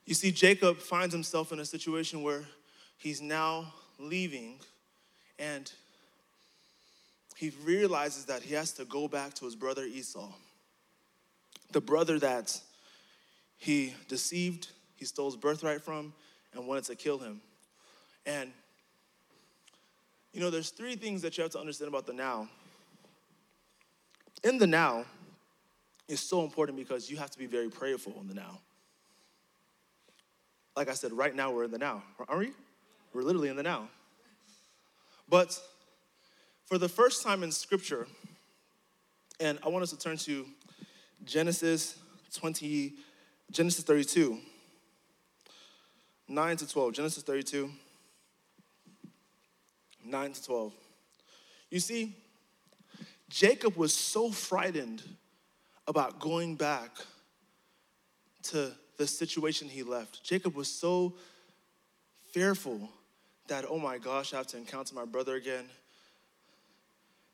You 0.05 0.13
see, 0.13 0.31
Jacob 0.31 0.77
finds 0.77 1.13
himself 1.13 1.51
in 1.51 1.59
a 1.59 1.65
situation 1.65 2.23
where 2.23 2.43
he's 2.97 3.21
now 3.21 3.73
leaving 3.99 4.59
and 5.39 5.71
he 7.37 7.51
realizes 7.63 8.25
that 8.25 8.41
he 8.41 8.53
has 8.55 8.71
to 8.73 8.85
go 8.85 9.07
back 9.07 9.33
to 9.35 9.45
his 9.45 9.55
brother 9.55 9.83
Esau, 9.83 10.29
the 11.71 11.81
brother 11.81 12.19
that 12.19 12.59
he 13.57 13.93
deceived, 14.07 14.69
he 14.95 15.05
stole 15.05 15.25
his 15.25 15.35
birthright 15.35 15.81
from, 15.81 16.13
and 16.53 16.67
wanted 16.67 16.85
to 16.85 16.95
kill 16.95 17.17
him. 17.17 17.41
And, 18.25 18.51
you 20.33 20.39
know, 20.39 20.49
there's 20.49 20.69
three 20.69 20.95
things 20.95 21.21
that 21.23 21.37
you 21.37 21.43
have 21.43 21.51
to 21.51 21.59
understand 21.59 21.89
about 21.89 22.05
the 22.05 22.13
now. 22.13 22.47
In 24.43 24.57
the 24.57 24.67
now, 24.67 25.05
is 26.07 26.21
so 26.21 26.43
important 26.43 26.77
because 26.77 27.09
you 27.09 27.17
have 27.17 27.29
to 27.31 27.37
be 27.37 27.47
very 27.47 27.69
prayerful 27.69 28.13
in 28.21 28.27
the 28.27 28.33
now 28.33 28.59
like 30.77 30.89
I 30.89 30.93
said, 30.93 31.11
right 31.11 31.35
now 31.35 31.51
we're 31.51 31.63
in 31.63 31.71
the 31.71 31.79
now, 31.79 32.03
aren't 32.29 32.39
we? 32.39 32.53
We're 33.11 33.23
literally 33.23 33.49
in 33.49 33.55
the 33.55 33.63
now. 33.63 33.89
But 35.27 35.59
for 36.65 36.77
the 36.77 36.87
first 36.87 37.23
time 37.23 37.41
in 37.41 37.51
Scripture, 37.51 38.07
and 39.39 39.57
I 39.65 39.69
want 39.69 39.81
us 39.81 39.89
to 39.89 39.97
turn 39.97 40.17
to 40.17 40.45
Genesis 41.25 41.97
20, 42.35 42.93
Genesis 43.51 43.83
32, 43.83 44.37
9 46.27 46.57
to 46.57 46.67
12. 46.67 46.93
Genesis 46.93 47.23
32, 47.23 47.71
9 50.05 50.33
to 50.33 50.43
12. 50.43 50.73
You 51.69 51.79
see, 51.79 52.15
Jacob 53.29 53.75
was 53.75 53.93
so 53.93 54.31
frightened 54.31 55.03
about 55.87 56.19
going 56.19 56.55
back 56.55 56.91
to 58.43 58.71
the 58.97 59.07
situation 59.07 59.67
he 59.67 59.83
left. 59.83 60.23
Jacob 60.23 60.55
was 60.55 60.67
so 60.67 61.15
fearful 62.31 62.89
that, 63.47 63.65
oh 63.69 63.79
my 63.79 63.97
gosh, 63.97 64.33
I 64.33 64.37
have 64.37 64.47
to 64.47 64.57
encounter 64.57 64.95
my 64.95 65.05
brother 65.05 65.35
again, 65.35 65.65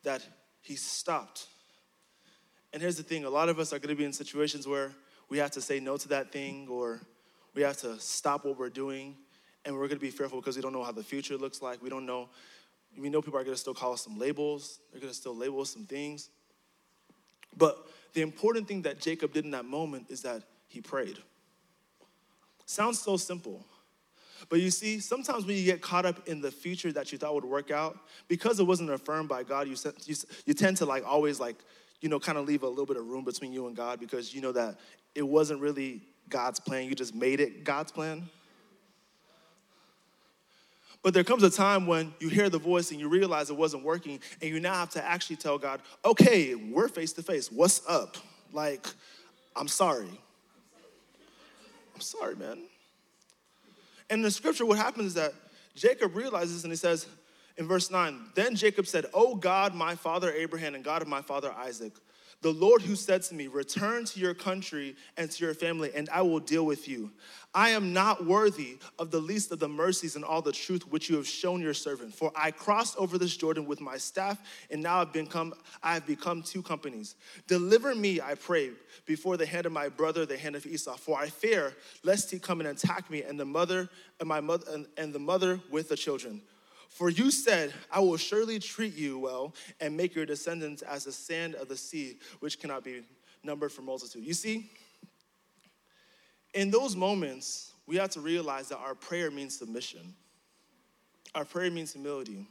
that 0.04 0.22
he 0.62 0.76
stopped. 0.76 1.48
And 2.72 2.82
here's 2.82 2.98
the 2.98 3.04
thing 3.04 3.26
a 3.26 3.30
lot 3.30 3.50
of 3.50 3.60
us 3.60 3.74
are 3.74 3.80
going 3.80 3.90
to 3.90 3.96
be 3.96 4.06
in 4.06 4.14
situations 4.14 4.68
where 4.68 4.92
we 5.34 5.40
have 5.40 5.50
to 5.50 5.62
say 5.62 5.80
no 5.80 5.98
to 5.98 6.08
that 6.10 6.32
thing 6.32 6.68
or 6.70 7.02
we 7.56 7.64
have 7.64 7.76
to 7.76 8.00
stop 8.00 8.46
what 8.46 8.56
we're 8.60 8.70
doing 8.70 9.16
and 9.66 9.74
we're 9.74 9.88
going 9.88 9.98
to 9.98 10.06
be 10.06 10.12
fearful 10.12 10.40
because 10.40 10.56
we 10.56 10.62
don't 10.62 10.74
know 10.74 10.84
how 10.84 10.92
the 10.92 11.02
future 11.02 11.38
looks 11.38 11.60
like. 11.60 11.82
We 11.82 11.90
don't 11.90 12.06
know. 12.06 12.30
We 12.96 13.10
know 13.10 13.20
people 13.20 13.40
are 13.40 13.44
going 13.44 13.56
to 13.56 13.60
still 13.60 13.74
call 13.74 13.94
us 13.94 14.04
some 14.04 14.20
labels, 14.20 14.80
they're 14.92 15.02
going 15.02 15.12
to 15.12 15.18
still 15.18 15.36
label 15.36 15.62
us 15.62 15.72
some 15.72 15.86
things. 15.86 16.30
But 17.58 17.84
the 18.14 18.22
important 18.22 18.68
thing 18.68 18.84
that 18.84 19.00
Jacob 19.00 19.34
did 19.34 19.44
in 19.44 19.50
that 19.52 19.66
moment 19.66 20.06
is 20.10 20.22
that 20.22 20.44
he 20.68 20.82
prayed. 20.82 21.18
Sounds 22.68 23.00
so 23.00 23.18
simple. 23.18 23.66
But 24.50 24.60
you 24.60 24.70
see, 24.70 25.00
sometimes 25.00 25.48
when 25.48 25.58
you 25.58 25.64
get 25.64 25.82
caught 25.82 26.06
up 26.06 26.28
in 26.28 26.42
the 26.42 26.52
future 26.52 26.92
that 26.92 27.12
you 27.12 27.18
thought 27.18 27.34
would 27.34 27.44
work 27.44 27.72
out, 27.72 27.98
because 28.28 28.60
it 28.60 28.68
wasn't 28.68 28.92
affirmed 28.92 29.30
by 29.30 29.42
God, 29.42 29.68
you, 29.68 29.76
you, 30.06 30.16
you 30.46 30.54
tend 30.54 30.78
to 30.78 30.86
like 30.86 31.04
always 31.08 31.40
like, 31.40 31.56
you 32.02 32.10
know, 32.10 32.20
kind 32.20 32.38
of 32.38 32.46
leave 32.46 32.62
a 32.62 32.70
little 32.70 32.86
bit 32.86 32.98
of 32.98 33.08
room 33.08 33.24
between 33.24 33.52
you 33.52 33.66
and 33.66 33.76
God 33.76 34.00
because 34.00 34.32
you 34.36 34.42
know 34.42 34.52
that 34.52 34.78
it 35.16 35.22
wasn't 35.22 35.62
really 35.62 36.02
God's 36.30 36.60
plan. 36.60 36.88
You 36.88 36.96
just 36.96 37.14
made 37.14 37.40
it 37.40 37.64
God's 37.64 37.92
plan. 37.92 38.30
But 41.04 41.14
there 41.14 41.26
comes 41.26 41.44
a 41.44 41.50
time 41.50 41.86
when 41.86 42.14
you 42.20 42.30
hear 42.30 42.50
the 42.50 42.58
voice 42.58 42.92
and 42.92 43.00
you 43.00 43.10
realize 43.10 43.50
it 43.50 43.58
wasn't 43.58 43.84
working, 43.84 44.22
and 44.42 44.50
you 44.50 44.62
now 44.62 44.76
have 44.76 44.90
to 44.92 45.04
actually 45.04 45.36
tell 45.36 45.58
God, 45.58 45.82
okay, 46.06 46.56
we're 46.56 46.88
face 46.88 47.12
to 47.14 47.24
face. 47.24 47.52
What's 47.52 47.82
up? 47.88 48.16
Like, 48.54 48.88
I'm 49.56 49.68
sorry. 49.68 50.08
I'm 51.94 52.02
sorry, 52.02 52.36
man. 52.36 52.60
And 54.10 54.20
in 54.20 54.22
the 54.22 54.32
scripture, 54.32 54.66
what 54.66 54.78
happens 54.78 55.08
is 55.08 55.14
that 55.16 55.34
Jacob 55.76 56.16
realizes 56.16 56.64
and 56.64 56.72
he 56.72 56.78
says 56.78 57.06
in 57.58 57.68
verse 57.68 57.92
9, 57.92 58.20
Then 58.36 58.56
Jacob 58.56 58.88
said, 58.88 59.06
O 59.14 59.36
God, 59.36 59.76
my 59.76 59.96
father 59.96 60.32
Abraham, 60.32 60.76
and 60.76 60.84
God 60.84 61.02
of 61.02 61.08
my 61.08 61.22
father 61.22 61.52
Isaac, 61.52 61.94
the 62.44 62.52
Lord 62.52 62.82
who 62.82 62.96
said 62.96 63.24
to 63.24 63.36
me, 63.36 63.48
Return 63.48 64.04
to 64.06 64.20
your 64.20 64.34
country 64.34 64.96
and 65.18 65.32
to 65.32 65.46
your 65.46 65.54
family, 65.54 65.92
and 65.96 66.10
I 66.10 66.22
will 66.22 66.42
deal 66.42 66.66
with 66.66 66.88
you. 66.88 67.10
I 67.56 67.70
am 67.70 67.94
not 67.94 68.26
worthy 68.26 68.80
of 69.00 69.12
the 69.12 69.20
least 69.20 69.52
of 69.52 69.60
the 69.60 69.70
mercies 69.70 70.16
and 70.16 70.26
all 70.26 70.42
the 70.42 70.52
truth 70.52 70.84
which 70.90 71.10
you 71.10 71.16
have 71.16 71.28
shown 71.28 71.62
your 71.62 71.74
servant. 71.74 72.14
For 72.14 72.32
I 72.36 72.52
crossed 72.52 72.98
over 72.98 73.18
this 73.18 73.38
Jordan 73.38 73.66
with 73.66 73.80
my 73.80 73.98
staff, 73.98 74.40
and 74.70 74.84
now 74.84 75.00
I've 75.00 75.14
become, 75.14 75.54
I 75.82 75.94
have 75.94 76.06
become 76.06 76.44
two 76.44 76.62
companies. 76.62 77.16
Deliver 77.48 77.96
me, 77.96 78.20
I 78.20 78.36
pray, 78.36 78.72
before 79.06 79.38
the 79.38 79.46
hand 79.46 79.66
of 79.66 79.72
my 79.72 79.88
brother, 79.88 80.26
the 80.26 80.38
hand 80.38 80.58
of 80.58 80.66
Esau. 80.66 80.98
For 80.98 81.18
I 81.18 81.30
fear 81.30 81.74
lest 82.04 82.30
he 82.30 82.40
come 82.40 82.60
and 82.60 82.70
attack 82.70 83.10
me, 83.10 83.24
and 83.24 83.40
the 83.40 83.46
mother 83.46 83.90
and 84.20 84.28
my 84.28 84.42
mother 84.42 84.66
and, 84.70 84.86
and 84.98 85.14
the 85.14 85.20
mother 85.20 85.62
with 85.72 85.88
the 85.88 85.96
children. 85.96 86.42
For 86.94 87.10
you 87.10 87.32
said, 87.32 87.74
I 87.92 88.02
will 88.02 88.18
surely 88.18 88.60
treat 88.60 88.96
you 88.96 89.18
well 89.18 89.56
and 89.82 89.98
make 89.98 90.14
your 90.14 90.28
descendants 90.28 90.84
as 90.84 91.06
the 91.06 91.12
sand 91.12 91.56
of 91.56 91.68
the 91.68 91.76
sea, 91.76 92.20
which 92.40 92.60
cannot 92.60 92.84
be 92.84 93.02
numbered 93.44 93.72
for 93.72 93.82
multitude. 93.82 94.24
You 94.24 94.36
see, 94.36 94.70
in 96.54 96.70
those 96.70 96.96
moments, 96.96 97.74
we 97.88 97.96
have 97.96 98.12
to 98.12 98.22
realize 98.22 98.70
that 98.70 98.78
our 98.78 98.94
prayer 98.94 99.32
means 99.32 99.58
submission, 99.58 100.14
our 101.34 101.46
prayer 101.46 101.72
means 101.72 101.94
humility. 101.94 102.46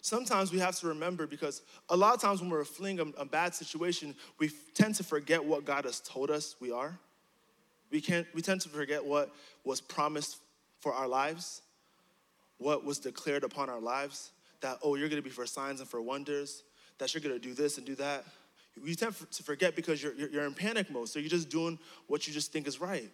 Sometimes 0.00 0.50
we 0.50 0.58
have 0.58 0.74
to 0.80 0.88
remember 0.88 1.28
because 1.28 1.62
a 1.88 1.96
lot 1.96 2.16
of 2.16 2.20
times 2.20 2.40
when 2.40 2.50
we're 2.50 2.64
fleeing 2.64 2.98
a, 2.98 3.04
a 3.16 3.24
bad 3.24 3.54
situation, 3.54 4.12
we 4.40 4.50
tend 4.74 4.96
to 4.96 5.04
forget 5.04 5.44
what 5.44 5.64
God 5.64 5.84
has 5.84 6.00
told 6.00 6.32
us 6.32 6.56
we 6.58 6.72
are. 6.72 6.98
We, 7.92 8.00
can't, 8.00 8.26
we 8.34 8.42
tend 8.42 8.60
to 8.62 8.68
forget 8.68 9.04
what 9.04 9.32
was 9.62 9.80
promised 9.80 10.38
for 10.80 10.92
our 10.92 11.06
lives 11.06 11.62
what 12.62 12.84
was 12.84 12.98
declared 12.98 13.44
upon 13.44 13.68
our 13.68 13.80
lives 13.80 14.30
that, 14.60 14.78
oh, 14.82 14.94
you're 14.94 15.08
gonna 15.08 15.22
be 15.22 15.30
for 15.30 15.46
signs 15.46 15.80
and 15.80 15.88
for 15.88 16.00
wonders, 16.00 16.62
that 16.98 17.12
you're 17.12 17.20
gonna 17.20 17.38
do 17.38 17.54
this 17.54 17.78
and 17.78 17.86
do 17.86 17.94
that. 17.96 18.24
You 18.82 18.94
tend 18.94 19.14
to 19.30 19.42
forget 19.42 19.76
because 19.76 20.02
you're, 20.02 20.14
you're 20.14 20.44
in 20.44 20.54
panic 20.54 20.90
mode, 20.90 21.08
so 21.08 21.18
you're 21.18 21.28
just 21.28 21.50
doing 21.50 21.78
what 22.06 22.26
you 22.26 22.32
just 22.32 22.52
think 22.52 22.66
is 22.66 22.80
right. 22.80 23.10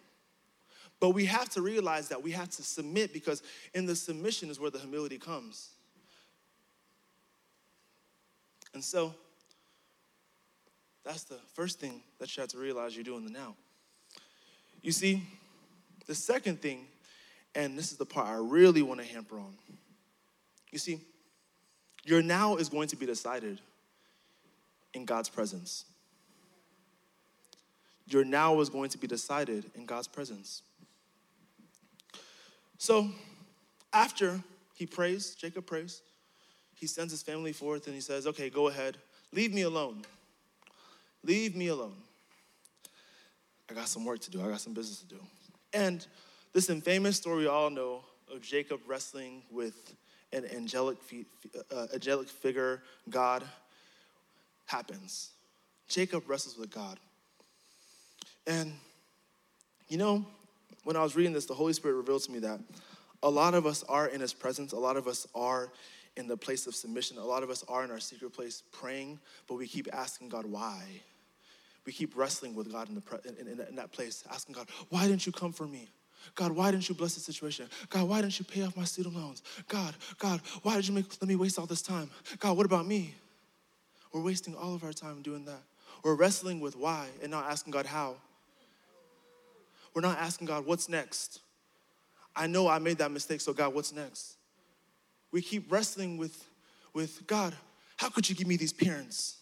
But 0.99 1.11
we 1.11 1.25
have 1.25 1.49
to 1.49 1.61
realize 1.61 2.09
that 2.09 2.21
we 2.21 2.31
have 2.31 2.49
to 2.49 2.63
submit 2.63 3.13
because 3.13 3.41
in 3.73 3.85
the 3.85 3.95
submission 3.95 4.49
is 4.49 4.59
where 4.59 4.69
the 4.69 4.79
humility 4.79 5.17
comes. 5.17 5.69
And 8.73 8.83
so, 8.83 9.13
that's 11.03 11.23
the 11.23 11.39
first 11.53 11.79
thing 11.79 12.01
that 12.19 12.35
you 12.35 12.41
have 12.41 12.49
to 12.51 12.57
realize 12.57 12.95
you're 12.95 13.03
doing 13.03 13.25
the 13.25 13.31
now. 13.31 13.55
You 14.81 14.91
see, 14.91 15.23
the 16.05 16.15
second 16.15 16.61
thing 16.61 16.85
and 17.55 17.77
this 17.77 17.91
is 17.91 17.97
the 17.97 18.05
part 18.05 18.27
I 18.27 18.35
really 18.35 18.81
want 18.81 18.99
to 18.99 19.05
hamper 19.05 19.37
on. 19.37 19.53
You 20.71 20.79
see, 20.79 21.01
your 22.05 22.21
now 22.21 22.55
is 22.57 22.69
going 22.69 22.87
to 22.89 22.95
be 22.95 23.05
decided 23.05 23.59
in 24.93 25.05
God's 25.05 25.29
presence. 25.29 25.85
Your 28.07 28.23
now 28.23 28.59
is 28.59 28.69
going 28.69 28.89
to 28.89 28.97
be 28.97 29.07
decided 29.07 29.65
in 29.75 29.85
God's 29.85 30.07
presence. 30.07 30.63
So, 32.77 33.09
after 33.93 34.41
he 34.75 34.85
prays, 34.85 35.35
Jacob 35.35 35.65
prays, 35.65 36.01
he 36.75 36.87
sends 36.87 37.11
his 37.11 37.21
family 37.21 37.51
forth 37.51 37.87
and 37.87 37.93
he 37.93 38.01
says, 38.01 38.25
Okay, 38.25 38.49
go 38.49 38.67
ahead, 38.67 38.97
leave 39.33 39.53
me 39.53 39.63
alone. 39.63 40.03
Leave 41.23 41.55
me 41.55 41.67
alone. 41.67 41.95
I 43.69 43.73
got 43.73 43.87
some 43.87 44.05
work 44.05 44.19
to 44.21 44.31
do, 44.31 44.41
I 44.41 44.47
got 44.47 44.61
some 44.61 44.73
business 44.73 44.99
to 45.01 45.07
do. 45.07 45.19
And 45.73 46.05
this 46.53 46.69
infamous 46.69 47.17
story 47.17 47.39
we 47.39 47.47
all 47.47 47.69
know 47.69 48.03
of 48.31 48.41
Jacob 48.41 48.81
wrestling 48.87 49.43
with 49.51 49.95
an 50.33 50.45
angelic, 50.45 50.97
uh, 51.71 51.87
angelic 51.93 52.27
figure, 52.27 52.83
God, 53.09 53.43
happens. 54.65 55.31
Jacob 55.87 56.23
wrestles 56.27 56.57
with 56.57 56.71
God. 56.71 56.99
And, 58.45 58.73
you 59.87 59.97
know, 59.97 60.25
when 60.83 60.95
I 60.95 61.01
was 61.01 61.15
reading 61.15 61.33
this, 61.33 61.45
the 61.45 61.53
Holy 61.53 61.73
Spirit 61.73 61.95
revealed 61.95 62.23
to 62.23 62.31
me 62.31 62.39
that 62.39 62.59
a 63.23 63.29
lot 63.29 63.53
of 63.53 63.65
us 63.65 63.83
are 63.89 64.07
in 64.07 64.21
His 64.21 64.33
presence, 64.33 64.71
a 64.71 64.77
lot 64.77 64.97
of 64.97 65.07
us 65.07 65.27
are 65.35 65.71
in 66.15 66.27
the 66.27 66.37
place 66.37 66.67
of 66.67 66.75
submission, 66.75 67.17
a 67.17 67.23
lot 67.23 67.43
of 67.43 67.49
us 67.49 67.63
are 67.67 67.83
in 67.83 67.91
our 67.91 67.99
secret 67.99 68.33
place 68.33 68.63
praying, 68.71 69.19
but 69.47 69.55
we 69.55 69.67
keep 69.67 69.87
asking 69.93 70.29
God 70.29 70.45
why. 70.45 70.83
We 71.85 71.93
keep 71.93 72.15
wrestling 72.15 72.55
with 72.55 72.71
God 72.71 72.89
in, 72.89 72.95
the, 72.95 73.01
in, 73.39 73.47
in, 73.47 73.67
in 73.67 73.75
that 73.75 73.91
place, 73.91 74.23
asking 74.31 74.53
God, 74.53 74.67
why 74.89 75.07
didn't 75.07 75.25
you 75.25 75.31
come 75.31 75.53
for 75.53 75.65
me? 75.67 75.89
God, 76.35 76.51
why 76.51 76.71
didn't 76.71 76.87
you 76.89 76.95
bless 76.95 77.15
the 77.15 77.19
situation? 77.19 77.67
God, 77.89 78.07
why 78.07 78.21
didn't 78.21 78.39
you 78.39 78.45
pay 78.45 78.63
off 78.63 78.75
my 78.77 78.83
student 78.83 79.15
loans? 79.15 79.41
God, 79.67 79.95
God, 80.17 80.41
why 80.63 80.75
did 80.75 80.87
you 80.87 80.93
make, 80.93 81.05
let 81.21 81.27
me 81.27 81.35
waste 81.35 81.59
all 81.59 81.65
this 81.65 81.81
time? 81.81 82.09
God, 82.39 82.57
what 82.57 82.65
about 82.65 82.85
me? 82.85 83.15
We're 84.13 84.21
wasting 84.23 84.55
all 84.55 84.73
of 84.73 84.83
our 84.83 84.93
time 84.93 85.21
doing 85.21 85.45
that. 85.45 85.61
We're 86.03 86.15
wrestling 86.15 86.59
with 86.59 86.75
why 86.75 87.07
and 87.21 87.31
not 87.31 87.45
asking 87.45 87.71
God 87.71 87.85
how. 87.85 88.15
We're 89.93 90.01
not 90.01 90.17
asking 90.19 90.47
God, 90.47 90.65
what's 90.65 90.87
next? 90.87 91.41
I 92.35 92.47
know 92.47 92.67
I 92.67 92.79
made 92.79 92.99
that 92.99 93.11
mistake, 93.11 93.41
so 93.41 93.53
God, 93.53 93.73
what's 93.73 93.93
next? 93.93 94.37
We 95.31 95.41
keep 95.41 95.71
wrestling 95.71 96.17
with, 96.17 96.45
with 96.93 97.25
God, 97.27 97.55
how 97.97 98.09
could 98.09 98.29
you 98.29 98.35
give 98.35 98.47
me 98.47 98.55
these 98.55 98.73
parents? 98.73 99.37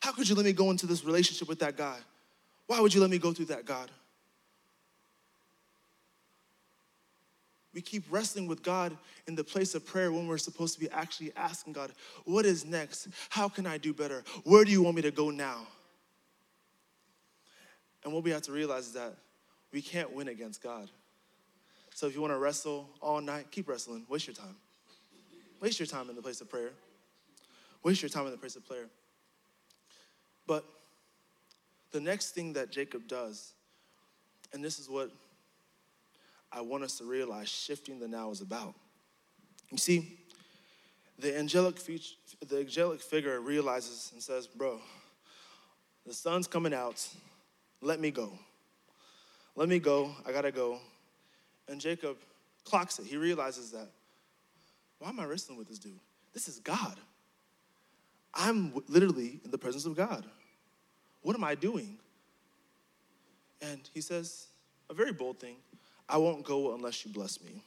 How 0.00 0.12
could 0.12 0.28
you 0.28 0.34
let 0.34 0.44
me 0.44 0.52
go 0.52 0.70
into 0.70 0.86
this 0.86 1.04
relationship 1.04 1.48
with 1.48 1.60
that 1.60 1.76
guy? 1.76 1.96
Why 2.66 2.80
would 2.80 2.94
you 2.94 3.00
let 3.00 3.10
me 3.10 3.18
go 3.18 3.32
through 3.32 3.46
that, 3.46 3.66
God? 3.66 3.90
We 7.74 7.80
keep 7.80 8.04
wrestling 8.10 8.46
with 8.46 8.62
God 8.62 8.96
in 9.26 9.34
the 9.34 9.44
place 9.44 9.74
of 9.74 9.86
prayer 9.86 10.12
when 10.12 10.26
we're 10.26 10.38
supposed 10.38 10.74
to 10.74 10.80
be 10.80 10.90
actually 10.90 11.32
asking 11.36 11.72
God, 11.72 11.92
what 12.24 12.44
is 12.44 12.64
next? 12.64 13.08
How 13.30 13.48
can 13.48 13.66
I 13.66 13.78
do 13.78 13.94
better? 13.94 14.24
Where 14.44 14.64
do 14.64 14.70
you 14.70 14.82
want 14.82 14.96
me 14.96 15.02
to 15.02 15.10
go 15.10 15.30
now? 15.30 15.66
And 18.04 18.12
what 18.12 18.24
we 18.24 18.30
have 18.30 18.42
to 18.42 18.52
realize 18.52 18.88
is 18.88 18.92
that 18.94 19.14
we 19.72 19.80
can't 19.80 20.12
win 20.12 20.28
against 20.28 20.62
God. 20.62 20.90
So 21.94 22.06
if 22.06 22.14
you 22.14 22.20
want 22.20 22.32
to 22.32 22.38
wrestle 22.38 22.88
all 23.00 23.20
night, 23.20 23.50
keep 23.50 23.68
wrestling. 23.68 24.04
Waste 24.08 24.26
your 24.26 24.34
time. 24.34 24.56
Waste 25.60 25.78
your 25.78 25.86
time 25.86 26.10
in 26.10 26.16
the 26.16 26.22
place 26.22 26.40
of 26.40 26.50
prayer. 26.50 26.70
Waste 27.82 28.02
your 28.02 28.08
time 28.08 28.26
in 28.26 28.32
the 28.32 28.38
place 28.38 28.56
of 28.56 28.66
prayer. 28.66 28.86
But 30.46 30.64
the 31.92 32.00
next 32.00 32.30
thing 32.30 32.54
that 32.54 32.70
Jacob 32.70 33.06
does, 33.06 33.52
and 34.52 34.64
this 34.64 34.78
is 34.78 34.88
what 34.88 35.10
I 36.50 36.60
want 36.60 36.84
us 36.84 36.98
to 36.98 37.04
realize 37.04 37.48
shifting 37.48 37.98
the 37.98 38.08
now 38.08 38.30
is 38.30 38.40
about. 38.40 38.74
You 39.70 39.78
see, 39.78 40.18
the 41.18 41.38
angelic, 41.38 41.78
feature, 41.78 42.14
the 42.46 42.60
angelic 42.60 43.00
figure 43.00 43.40
realizes 43.40 44.10
and 44.12 44.22
says, 44.22 44.46
Bro, 44.46 44.80
the 46.06 46.12
sun's 46.12 46.46
coming 46.46 46.74
out. 46.74 47.06
Let 47.80 48.00
me 48.00 48.10
go. 48.10 48.32
Let 49.56 49.68
me 49.68 49.78
go. 49.78 50.14
I 50.26 50.32
gotta 50.32 50.52
go. 50.52 50.78
And 51.68 51.80
Jacob 51.80 52.16
clocks 52.64 52.98
it. 52.98 53.06
He 53.06 53.16
realizes 53.16 53.70
that, 53.72 53.88
why 54.98 55.08
am 55.08 55.20
I 55.20 55.24
wrestling 55.24 55.58
with 55.58 55.68
this 55.68 55.78
dude? 55.78 55.98
This 56.32 56.48
is 56.48 56.58
God. 56.58 56.96
I'm 58.34 58.72
literally 58.88 59.40
in 59.44 59.50
the 59.50 59.58
presence 59.58 59.84
of 59.84 59.96
God. 59.96 60.24
What 61.22 61.36
am 61.36 61.44
I 61.44 61.54
doing? 61.54 61.98
And 63.60 63.80
he 63.94 64.00
says 64.00 64.48
a 64.90 64.94
very 64.94 65.12
bold 65.12 65.38
thing 65.38 65.56
I 66.08 66.18
won't 66.18 66.44
go 66.44 66.74
unless 66.74 67.06
you 67.06 67.12
bless 67.12 67.42
me. 67.42 67.62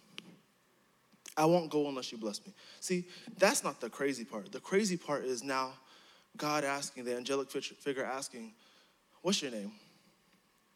I 1.37 1.45
won't 1.45 1.69
go 1.69 1.89
unless 1.89 2.11
you 2.11 2.17
bless 2.17 2.45
me. 2.45 2.53
See, 2.79 3.07
that's 3.37 3.63
not 3.63 3.81
the 3.81 3.89
crazy 3.89 4.23
part. 4.23 4.51
The 4.51 4.59
crazy 4.59 4.97
part 4.97 5.25
is 5.25 5.43
now 5.43 5.73
God 6.37 6.63
asking, 6.63 7.05
the 7.05 7.15
angelic 7.15 7.49
figure 7.49 8.05
asking, 8.05 8.53
What's 9.21 9.41
your 9.41 9.51
name? 9.51 9.71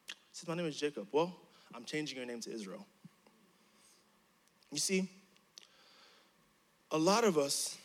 He 0.08 0.14
says, 0.32 0.48
My 0.48 0.54
name 0.54 0.66
is 0.66 0.76
Jacob. 0.76 1.06
Well, 1.12 1.34
I'm 1.74 1.84
changing 1.84 2.18
your 2.18 2.26
name 2.26 2.40
to 2.40 2.52
Israel. 2.52 2.86
You 4.72 4.78
see, 4.78 5.08
a 6.90 6.98
lot 6.98 7.24
of 7.24 7.38
us 7.38 7.78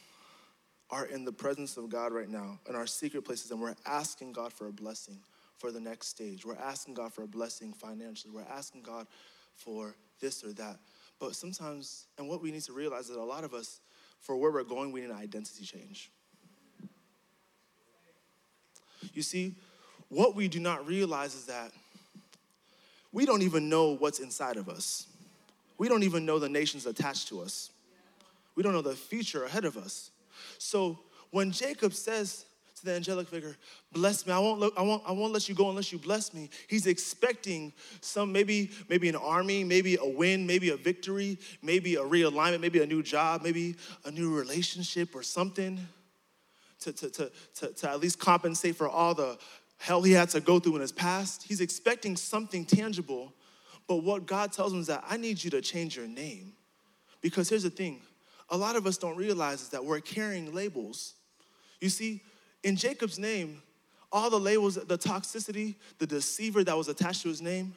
are 0.92 1.06
in 1.06 1.26
the 1.26 1.32
presence 1.32 1.78
of 1.78 1.90
God 1.90 2.14
right 2.14 2.30
now 2.30 2.60
in 2.70 2.76
our 2.76 2.88
secret 2.88 3.24
places 3.26 3.52
and 3.52 3.60
we're 3.60 3.76
asking 3.86 4.34
God 4.34 4.54
for 4.54 4.68
a 4.68 4.72
blessing 4.72 5.18
for 5.58 5.72
the 5.72 5.80
next 5.80 6.08
stage. 6.08 6.46
We're 6.46 6.56
asking 6.56 6.94
God 6.94 7.14
for 7.14 7.24
a 7.24 7.28
blessing 7.28 7.74
financially. 7.74 8.34
We're 8.34 8.42
asking 8.44 8.84
God 8.84 9.08
for 9.56 9.96
this 10.20 10.44
or 10.44 10.54
that. 10.54 10.78
But 11.20 11.36
sometimes, 11.36 12.08
and 12.18 12.28
what 12.28 12.42
we 12.42 12.52
need 12.52 12.64
to 12.64 12.74
realize 12.74 13.06
is 13.10 13.16
that 13.16 13.22
a 13.22 13.24
lot 13.24 13.44
of 13.44 13.54
us, 13.54 13.80
for 14.20 14.36
where 14.36 14.52
we're 14.52 14.64
going, 14.64 14.92
we 14.92 15.02
need 15.02 15.10
an 15.10 15.16
identity 15.16 15.66
change. 15.66 16.12
You 19.14 19.22
see, 19.22 19.56
what 20.10 20.36
we 20.36 20.48
do 20.48 20.60
not 20.60 20.86
realize 20.86 21.36
is 21.36 21.46
that 21.46 21.72
we 23.12 23.26
don't 23.26 23.44
even 23.44 23.70
know 23.70 23.96
what's 23.96 24.20
inside 24.20 24.58
of 24.58 24.68
us. 24.68 25.08
We 25.78 25.88
don't 25.88 26.04
even 26.04 26.26
know 26.26 26.40
the 26.40 26.50
nations 26.50 26.86
attached 26.86 27.30
to 27.30 27.42
us. 27.42 27.72
We 28.56 28.64
don't 28.64 28.74
know 28.74 28.82
the 28.82 28.96
future 28.96 29.46
ahead 29.46 29.66
of 29.66 29.78
us. 29.78 30.12
So 30.58 31.00
when 31.32 31.52
Jacob 31.52 31.94
says 31.94 32.46
to 32.78 32.86
the 32.86 32.94
angelic 32.94 33.28
figure, 33.28 33.56
bless 33.92 34.26
me, 34.26 34.34
I 34.34 34.40
won't, 34.40 34.60
look, 34.60 34.74
I, 34.78 34.82
won't, 34.82 35.04
I 35.08 35.12
won't 35.12 35.34
let 35.34 35.48
you 35.48 35.56
go 35.56 35.70
unless 35.70 35.92
you 35.92 35.98
bless 35.98 36.34
me, 36.34 36.50
he's 36.68 36.88
expecting 36.88 37.74
some, 38.02 38.32
maybe, 38.32 38.72
maybe 38.90 39.08
an 39.10 39.16
army, 39.16 39.64
maybe 39.64 39.98
a 40.02 40.06
win, 40.06 40.46
maybe 40.46 40.70
a 40.70 40.78
victory, 40.78 41.38
maybe 41.62 41.96
a 41.96 42.02
realignment, 42.02 42.60
maybe 42.60 42.82
a 42.82 42.86
new 42.86 43.02
job, 43.02 43.42
maybe 43.44 43.76
a 44.06 44.12
new 44.12 44.36
relationship 44.36 45.16
or 45.16 45.24
something 45.24 45.80
to, 46.80 46.94
to, 46.94 47.10
to, 47.10 47.32
to, 47.56 47.68
to 47.74 47.90
at 47.90 48.00
least 48.00 48.20
compensate 48.20 48.76
for 48.76 48.90
all 48.90 49.14
the 49.14 49.38
hell 49.78 50.02
he 50.02 50.12
had 50.12 50.30
to 50.30 50.40
go 50.40 50.60
through 50.60 50.76
in 50.76 50.82
his 50.82 50.92
past. 50.92 51.44
He's 51.44 51.62
expecting 51.62 52.16
something 52.16 52.66
tangible, 52.66 53.34
but 53.88 53.98
what 53.98 54.26
God 54.26 54.52
tells 54.52 54.74
him 54.74 54.80
is 54.80 54.88
that 54.88 55.04
I 55.08 55.18
need 55.18 55.44
you 55.44 55.50
to 55.52 55.62
change 55.62 55.96
your 55.96 56.08
name. 56.08 56.54
Because 57.22 57.50
here's 57.50 57.64
the 57.64 57.70
thing 57.70 58.02
a 58.50 58.58
lot 58.58 58.76
of 58.76 58.86
us 58.86 58.98
don't 58.98 59.18
realize 59.18 59.62
is 59.62 59.70
that 59.70 59.84
we're 59.84 60.00
carrying 60.00 60.54
labels. 60.54 61.14
You 61.82 61.90
see, 61.90 62.22
in 62.64 62.76
Jacob's 62.76 63.20
name, 63.20 63.62
all 64.12 64.30
the 64.30 64.40
labels, 64.40 64.76
the 64.76 64.98
toxicity, 64.98 65.76
the 65.98 66.08
deceiver 66.08 66.64
that 66.64 66.78
was 66.78 66.88
attached 66.88 67.24
to 67.24 67.30
his 67.30 67.42
name, 67.42 67.76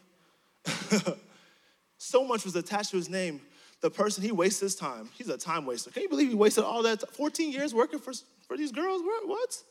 so 1.98 2.24
much 2.24 2.44
was 2.44 2.54
attached 2.57 2.90
to 2.90 2.96
his 2.96 3.09
name. 3.09 3.40
The 3.81 3.90
person, 3.90 4.24
he 4.24 4.33
wastes 4.33 4.61
his 4.61 4.74
time. 4.74 5.09
He's 5.14 5.28
a 5.28 5.38
time 5.38 5.64
waster. 5.64 5.90
Can 5.90 6.02
you 6.02 6.09
believe 6.09 6.28
he 6.28 6.35
wasted 6.35 6.64
all 6.64 6.83
that 6.83 7.00
14 7.14 7.52
years 7.52 7.72
working 7.72 7.98
for, 7.98 8.12
for 8.46 8.57
these 8.57 8.72
girls? 8.72 9.02
What? 9.04 9.62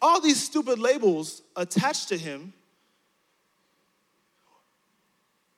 All 0.00 0.20
these 0.20 0.42
stupid 0.42 0.78
labels 0.78 1.42
attached 1.56 2.08
to 2.10 2.18
him. 2.18 2.52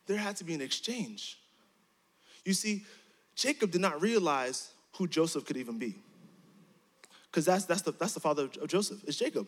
There 0.06 0.16
had 0.16 0.36
to 0.36 0.44
be 0.44 0.54
an 0.54 0.62
exchange. 0.62 1.38
You 2.44 2.54
see, 2.54 2.86
Jacob 3.38 3.70
did 3.70 3.80
not 3.80 4.02
realize 4.02 4.72
who 4.96 5.06
Joseph 5.06 5.44
could 5.44 5.56
even 5.56 5.78
be. 5.78 5.94
Because 7.30 7.44
that's, 7.44 7.66
that's, 7.66 7.82
the, 7.82 7.92
that's 7.92 8.12
the 8.12 8.20
father 8.20 8.48
of 8.60 8.66
Joseph, 8.66 9.04
is 9.04 9.16
Jacob. 9.16 9.46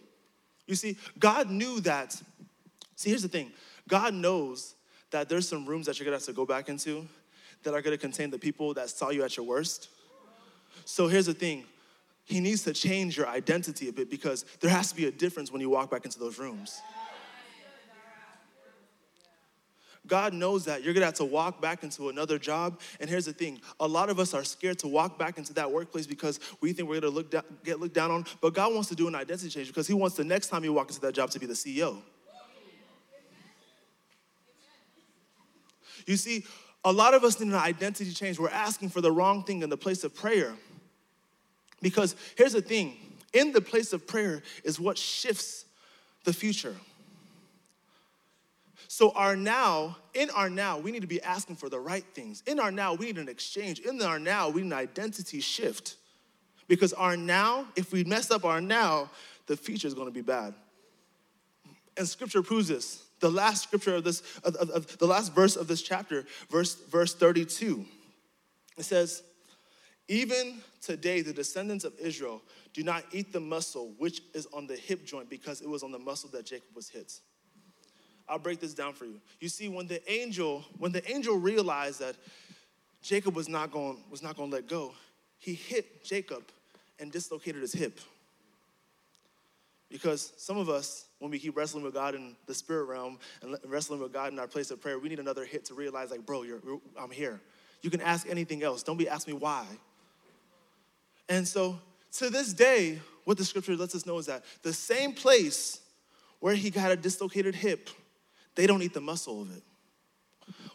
You 0.68 0.76
see, 0.76 0.96
God 1.18 1.50
knew 1.50 1.80
that. 1.80 2.14
See, 2.94 3.10
here's 3.10 3.22
the 3.22 3.28
thing 3.28 3.50
God 3.88 4.14
knows 4.14 4.76
that 5.10 5.28
there's 5.28 5.48
some 5.48 5.66
rooms 5.66 5.86
that 5.86 5.98
you're 5.98 6.04
gonna 6.04 6.18
have 6.18 6.24
to 6.26 6.32
go 6.32 6.46
back 6.46 6.68
into 6.68 7.04
that 7.64 7.74
are 7.74 7.82
gonna 7.82 7.98
contain 7.98 8.30
the 8.30 8.38
people 8.38 8.72
that 8.74 8.90
saw 8.90 9.10
you 9.10 9.24
at 9.24 9.36
your 9.36 9.44
worst. 9.44 9.88
So 10.84 11.08
here's 11.08 11.26
the 11.26 11.34
thing 11.34 11.64
He 12.24 12.38
needs 12.38 12.62
to 12.64 12.72
change 12.72 13.16
your 13.16 13.26
identity 13.26 13.88
a 13.88 13.92
bit 13.92 14.08
because 14.08 14.44
there 14.60 14.70
has 14.70 14.90
to 14.90 14.94
be 14.94 15.06
a 15.06 15.10
difference 15.10 15.50
when 15.50 15.60
you 15.60 15.68
walk 15.68 15.90
back 15.90 16.04
into 16.04 16.20
those 16.20 16.38
rooms. 16.38 16.80
God 20.10 20.34
knows 20.34 20.64
that 20.64 20.82
you're 20.82 20.92
gonna 20.92 21.06
have 21.06 21.14
to 21.14 21.24
walk 21.24 21.62
back 21.62 21.84
into 21.84 22.08
another 22.08 22.36
job. 22.36 22.80
And 22.98 23.08
here's 23.08 23.26
the 23.26 23.32
thing 23.32 23.60
a 23.78 23.86
lot 23.86 24.10
of 24.10 24.18
us 24.18 24.34
are 24.34 24.44
scared 24.44 24.80
to 24.80 24.88
walk 24.88 25.18
back 25.18 25.38
into 25.38 25.54
that 25.54 25.70
workplace 25.70 26.06
because 26.06 26.40
we 26.60 26.72
think 26.72 26.88
we're 26.88 27.00
gonna 27.00 27.14
look 27.14 27.30
get 27.64 27.78
looked 27.80 27.94
down 27.94 28.10
on. 28.10 28.26
But 28.42 28.52
God 28.52 28.74
wants 28.74 28.88
to 28.88 28.96
do 28.96 29.06
an 29.06 29.14
identity 29.14 29.48
change 29.48 29.68
because 29.68 29.86
He 29.86 29.94
wants 29.94 30.16
the 30.16 30.24
next 30.24 30.48
time 30.48 30.64
you 30.64 30.72
walk 30.72 30.88
into 30.88 31.00
that 31.02 31.14
job 31.14 31.30
to 31.30 31.38
be 31.38 31.46
the 31.46 31.54
CEO. 31.54 32.02
You 36.06 36.16
see, 36.16 36.44
a 36.84 36.92
lot 36.92 37.14
of 37.14 37.22
us 37.22 37.38
need 37.38 37.48
an 37.48 37.54
identity 37.54 38.12
change. 38.12 38.38
We're 38.38 38.48
asking 38.48 38.88
for 38.88 39.00
the 39.00 39.12
wrong 39.12 39.44
thing 39.44 39.62
in 39.62 39.70
the 39.70 39.76
place 39.76 40.02
of 40.02 40.14
prayer. 40.14 40.54
Because 41.80 42.16
here's 42.36 42.54
the 42.54 42.62
thing 42.62 42.96
in 43.32 43.52
the 43.52 43.60
place 43.60 43.92
of 43.92 44.08
prayer 44.08 44.42
is 44.64 44.80
what 44.80 44.98
shifts 44.98 45.66
the 46.24 46.32
future. 46.32 46.74
So, 49.00 49.12
our 49.12 49.34
now, 49.34 49.96
in 50.12 50.28
our 50.28 50.50
now, 50.50 50.76
we 50.76 50.92
need 50.92 51.00
to 51.00 51.06
be 51.06 51.22
asking 51.22 51.56
for 51.56 51.70
the 51.70 51.80
right 51.80 52.04
things. 52.12 52.42
In 52.46 52.60
our 52.60 52.70
now, 52.70 52.92
we 52.92 53.06
need 53.06 53.16
an 53.16 53.30
exchange. 53.30 53.78
In 53.78 54.02
our 54.02 54.18
now, 54.18 54.50
we 54.50 54.60
need 54.60 54.66
an 54.66 54.72
identity 54.74 55.40
shift. 55.40 55.96
Because 56.68 56.92
our 56.92 57.16
now, 57.16 57.64
if 57.76 57.94
we 57.94 58.04
mess 58.04 58.30
up 58.30 58.44
our 58.44 58.60
now, 58.60 59.08
the 59.46 59.56
future 59.56 59.88
is 59.88 59.94
going 59.94 60.08
to 60.08 60.12
be 60.12 60.20
bad. 60.20 60.52
And 61.96 62.06
scripture 62.06 62.42
proves 62.42 62.68
this. 62.68 63.02
The 63.20 63.30
last 63.30 63.62
scripture 63.62 63.94
of 63.94 64.04
this, 64.04 64.22
of, 64.44 64.54
of, 64.56 64.68
of 64.68 64.98
the 64.98 65.06
last 65.06 65.34
verse 65.34 65.56
of 65.56 65.66
this 65.66 65.80
chapter, 65.80 66.26
verse, 66.50 66.74
verse 66.74 67.14
32, 67.14 67.82
it 68.76 68.82
says, 68.82 69.22
Even 70.08 70.60
today, 70.82 71.22
the 71.22 71.32
descendants 71.32 71.86
of 71.86 71.94
Israel 71.98 72.42
do 72.74 72.82
not 72.82 73.04
eat 73.12 73.32
the 73.32 73.40
muscle 73.40 73.94
which 73.96 74.20
is 74.34 74.46
on 74.52 74.66
the 74.66 74.76
hip 74.76 75.06
joint 75.06 75.30
because 75.30 75.62
it 75.62 75.70
was 75.70 75.82
on 75.82 75.90
the 75.90 75.98
muscle 75.98 76.28
that 76.34 76.44
Jacob 76.44 76.76
was 76.76 76.90
hit. 76.90 77.14
I'll 78.30 78.38
break 78.38 78.60
this 78.60 78.74
down 78.74 78.92
for 78.92 79.04
you. 79.04 79.20
You 79.40 79.48
see, 79.48 79.68
when 79.68 79.88
the 79.88 80.00
angel, 80.10 80.64
when 80.78 80.92
the 80.92 81.10
angel 81.10 81.36
realized 81.36 82.00
that 82.00 82.14
Jacob 83.02 83.34
was 83.34 83.48
not 83.48 83.72
going, 83.72 83.98
was 84.08 84.22
not 84.22 84.36
going 84.36 84.50
to 84.50 84.56
let 84.56 84.68
go, 84.68 84.92
he 85.38 85.54
hit 85.54 86.04
Jacob 86.04 86.44
and 87.00 87.10
dislocated 87.10 87.60
his 87.60 87.72
hip. 87.72 87.98
Because 89.90 90.32
some 90.36 90.56
of 90.56 90.68
us, 90.68 91.06
when 91.18 91.32
we 91.32 91.40
keep 91.40 91.56
wrestling 91.56 91.82
with 91.82 91.94
God 91.94 92.14
in 92.14 92.36
the 92.46 92.54
spirit 92.54 92.84
realm 92.84 93.18
and 93.42 93.56
wrestling 93.66 93.98
with 94.00 94.12
God 94.12 94.32
in 94.32 94.38
our 94.38 94.46
place 94.46 94.70
of 94.70 94.80
prayer, 94.80 94.98
we 95.00 95.08
need 95.08 95.18
another 95.18 95.44
hit 95.44 95.64
to 95.64 95.74
realize, 95.74 96.12
like, 96.12 96.24
bro, 96.24 96.42
you're, 96.42 96.60
I'm 96.98 97.10
here. 97.10 97.40
You 97.82 97.90
can 97.90 98.00
ask 98.00 98.28
anything 98.30 98.62
else. 98.62 98.84
Don't 98.84 98.98
be 98.98 99.08
asking 99.08 99.34
me 99.34 99.40
why. 99.40 99.66
And 101.28 101.48
so, 101.48 101.80
to 102.18 102.30
this 102.30 102.52
day, 102.52 103.00
what 103.24 103.38
the 103.38 103.44
scripture 103.44 103.76
lets 103.76 103.94
us 103.94 104.06
know 104.06 104.18
is 104.18 104.26
that 104.26 104.44
the 104.62 104.72
same 104.72 105.12
place 105.12 105.80
where 106.38 106.54
he 106.54 106.70
got 106.70 106.90
a 106.92 106.96
dislocated 106.96 107.54
hip, 107.54 107.90
they 108.60 108.66
don't 108.66 108.82
eat 108.82 108.92
the 108.92 109.00
muscle 109.00 109.40
of 109.40 109.56
it. 109.56 109.62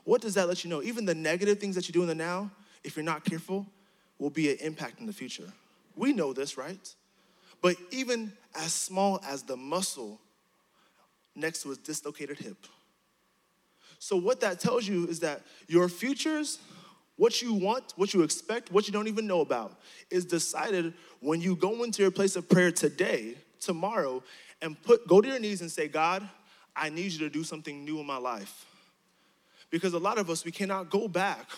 What 0.05 0.19
does 0.19 0.33
that 0.33 0.47
let 0.47 0.63
you 0.63 0.71
know? 0.71 0.81
Even 0.81 1.05
the 1.05 1.13
negative 1.13 1.59
things 1.59 1.75
that 1.75 1.87
you 1.87 1.93
do 1.93 2.01
in 2.01 2.07
the 2.07 2.15
now, 2.15 2.49
if 2.83 2.95
you're 2.95 3.05
not 3.05 3.23
careful, 3.23 3.67
will 4.17 4.31
be 4.31 4.49
an 4.49 4.57
impact 4.59 4.99
in 4.99 5.05
the 5.05 5.13
future. 5.13 5.53
We 5.95 6.11
know 6.11 6.33
this, 6.33 6.57
right? 6.57 6.95
But 7.61 7.75
even 7.91 8.33
as 8.55 8.73
small 8.73 9.21
as 9.23 9.43
the 9.43 9.55
muscle 9.55 10.19
next 11.35 11.61
to 11.61 11.69
his 11.69 11.77
dislocated 11.77 12.39
hip. 12.39 12.57
So, 13.99 14.17
what 14.17 14.39
that 14.41 14.59
tells 14.59 14.87
you 14.87 15.05
is 15.07 15.19
that 15.19 15.43
your 15.67 15.87
futures, 15.87 16.57
what 17.17 17.43
you 17.43 17.53
want, 17.53 17.93
what 17.97 18.15
you 18.15 18.23
expect, 18.23 18.71
what 18.71 18.87
you 18.87 18.93
don't 18.93 19.07
even 19.07 19.27
know 19.27 19.41
about, 19.41 19.79
is 20.09 20.25
decided 20.25 20.95
when 21.19 21.39
you 21.39 21.55
go 21.55 21.83
into 21.83 22.01
your 22.01 22.09
place 22.09 22.35
of 22.35 22.49
prayer 22.49 22.71
today, 22.71 23.35
tomorrow, 23.59 24.23
and 24.59 24.81
put 24.81 25.07
go 25.07 25.21
to 25.21 25.27
your 25.27 25.39
knees 25.39 25.61
and 25.61 25.71
say, 25.71 25.87
God, 25.87 26.27
I 26.75 26.89
need 26.89 27.11
you 27.13 27.19
to 27.19 27.29
do 27.29 27.43
something 27.43 27.85
new 27.85 27.99
in 27.99 28.05
my 28.05 28.17
life. 28.17 28.65
Because 29.69 29.93
a 29.93 29.99
lot 29.99 30.17
of 30.17 30.29
us, 30.29 30.45
we 30.45 30.51
cannot 30.51 30.89
go 30.89 31.07
back 31.07 31.49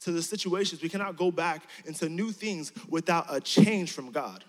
to 0.00 0.12
the 0.12 0.22
situations, 0.22 0.82
we 0.82 0.88
cannot 0.88 1.16
go 1.16 1.30
back 1.30 1.62
into 1.86 2.08
new 2.08 2.30
things 2.30 2.72
without 2.88 3.26
a 3.28 3.40
change 3.40 3.92
from 3.92 4.10
God. 4.12 4.44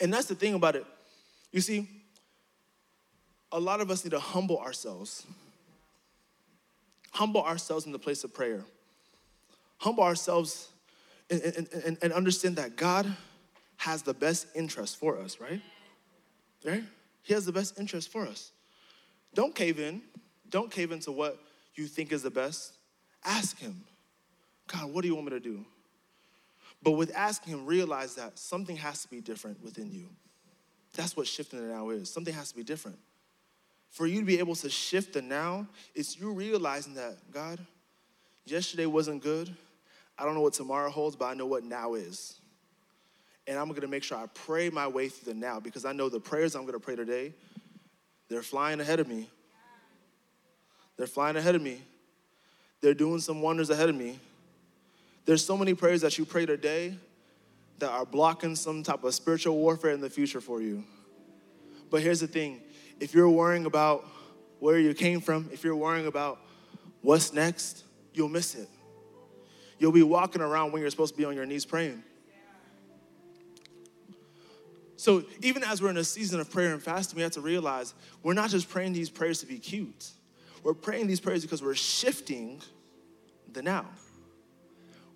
And 0.00 0.12
that's 0.12 0.26
the 0.26 0.34
thing 0.34 0.54
about 0.54 0.76
it. 0.76 0.84
You 1.52 1.60
see, 1.60 1.88
a 3.52 3.60
lot 3.60 3.80
of 3.80 3.90
us 3.90 4.04
need 4.04 4.10
to 4.10 4.20
humble 4.20 4.58
ourselves. 4.58 5.24
Humble 7.12 7.42
ourselves 7.42 7.86
in 7.86 7.92
the 7.92 7.98
place 7.98 8.24
of 8.24 8.34
prayer. 8.34 8.64
Humble 9.78 10.04
ourselves 10.04 10.68
and, 11.30 11.40
and, 11.40 11.68
and, 11.84 11.98
and 12.02 12.12
understand 12.12 12.56
that 12.56 12.76
God 12.76 13.06
has 13.78 14.02
the 14.02 14.14
best 14.14 14.46
interest 14.54 14.96
for 14.96 15.18
us, 15.18 15.38
right? 15.40 15.60
Right? 16.64 16.84
He 17.22 17.34
has 17.34 17.44
the 17.44 17.52
best 17.52 17.78
interest 17.78 18.10
for 18.10 18.22
us. 18.26 18.52
Don't 19.34 19.54
cave 19.54 19.78
in. 19.78 20.02
Don't 20.48 20.70
cave 20.70 20.92
into 20.92 21.12
what 21.12 21.38
you 21.74 21.86
think 21.86 22.12
is 22.12 22.22
the 22.22 22.30
best. 22.30 22.72
Ask 23.24 23.58
Him, 23.58 23.84
God, 24.66 24.92
what 24.92 25.02
do 25.02 25.08
you 25.08 25.14
want 25.14 25.26
me 25.26 25.30
to 25.30 25.40
do? 25.40 25.64
But 26.82 26.92
with 26.92 27.14
asking 27.14 27.52
Him, 27.52 27.66
realize 27.66 28.14
that 28.14 28.38
something 28.38 28.76
has 28.76 29.02
to 29.02 29.08
be 29.08 29.20
different 29.20 29.62
within 29.62 29.90
you. 29.90 30.08
That's 30.94 31.16
what 31.16 31.26
shifting 31.26 31.60
the 31.60 31.72
now 31.74 31.90
is. 31.90 32.10
Something 32.10 32.34
has 32.34 32.50
to 32.50 32.56
be 32.56 32.62
different. 32.62 32.98
For 33.90 34.06
you 34.06 34.20
to 34.20 34.26
be 34.26 34.38
able 34.38 34.54
to 34.56 34.70
shift 34.70 35.14
the 35.14 35.22
now, 35.22 35.66
it's 35.94 36.18
you 36.18 36.32
realizing 36.32 36.94
that, 36.94 37.16
God, 37.32 37.58
yesterday 38.44 38.86
wasn't 38.86 39.22
good. 39.22 39.54
I 40.18 40.24
don't 40.24 40.34
know 40.34 40.40
what 40.40 40.54
tomorrow 40.54 40.90
holds, 40.90 41.16
but 41.16 41.26
I 41.26 41.34
know 41.34 41.46
what 41.46 41.64
now 41.64 41.94
is 41.94 42.40
and 43.46 43.58
I'm 43.58 43.70
gonna 43.72 43.88
make 43.88 44.02
sure 44.02 44.18
I 44.18 44.26
pray 44.26 44.70
my 44.70 44.88
way 44.88 45.08
through 45.08 45.32
the 45.32 45.38
now 45.38 45.60
because 45.60 45.84
I 45.84 45.92
know 45.92 46.08
the 46.08 46.20
prayers 46.20 46.54
I'm 46.54 46.66
gonna 46.66 46.80
pray 46.80 46.96
today, 46.96 47.34
they're 48.28 48.42
flying 48.42 48.80
ahead 48.80 49.00
of 49.00 49.08
me. 49.08 49.28
They're 50.96 51.06
flying 51.06 51.36
ahead 51.36 51.54
of 51.54 51.62
me. 51.62 51.82
They're 52.80 52.94
doing 52.94 53.20
some 53.20 53.42
wonders 53.42 53.70
ahead 53.70 53.88
of 53.88 53.94
me. 53.94 54.18
There's 55.24 55.44
so 55.44 55.56
many 55.56 55.74
prayers 55.74 56.00
that 56.02 56.18
you 56.18 56.24
pray 56.24 56.46
today 56.46 56.96
that 57.78 57.90
are 57.90 58.06
blocking 58.06 58.56
some 58.56 58.82
type 58.82 59.04
of 59.04 59.14
spiritual 59.14 59.56
warfare 59.56 59.90
in 59.90 60.00
the 60.00 60.10
future 60.10 60.40
for 60.40 60.62
you. 60.62 60.84
But 61.90 62.02
here's 62.02 62.20
the 62.20 62.26
thing 62.26 62.60
if 63.00 63.14
you're 63.14 63.28
worrying 63.28 63.66
about 63.66 64.04
where 64.58 64.78
you 64.78 64.94
came 64.94 65.20
from, 65.20 65.50
if 65.52 65.62
you're 65.64 65.76
worrying 65.76 66.06
about 66.06 66.40
what's 67.02 67.32
next, 67.32 67.84
you'll 68.14 68.28
miss 68.28 68.54
it. 68.54 68.68
You'll 69.78 69.92
be 69.92 70.02
walking 70.02 70.40
around 70.40 70.72
when 70.72 70.80
you're 70.80 70.90
supposed 70.90 71.14
to 71.14 71.18
be 71.18 71.24
on 71.24 71.34
your 71.34 71.44
knees 71.44 71.66
praying. 71.66 72.02
So 74.96 75.24
even 75.42 75.62
as 75.62 75.82
we're 75.82 75.90
in 75.90 75.98
a 75.98 76.04
season 76.04 76.40
of 76.40 76.50
prayer 76.50 76.72
and 76.72 76.82
fasting, 76.82 77.16
we 77.16 77.22
have 77.22 77.32
to 77.32 77.40
realize 77.40 77.94
we're 78.22 78.34
not 78.34 78.50
just 78.50 78.68
praying 78.68 78.94
these 78.94 79.10
prayers 79.10 79.40
to 79.40 79.46
be 79.46 79.58
cute. 79.58 80.10
We're 80.62 80.74
praying 80.74 81.06
these 81.06 81.20
prayers 81.20 81.42
because 81.42 81.62
we're 81.62 81.74
shifting 81.74 82.62
the 83.52 83.62
now. 83.62 83.86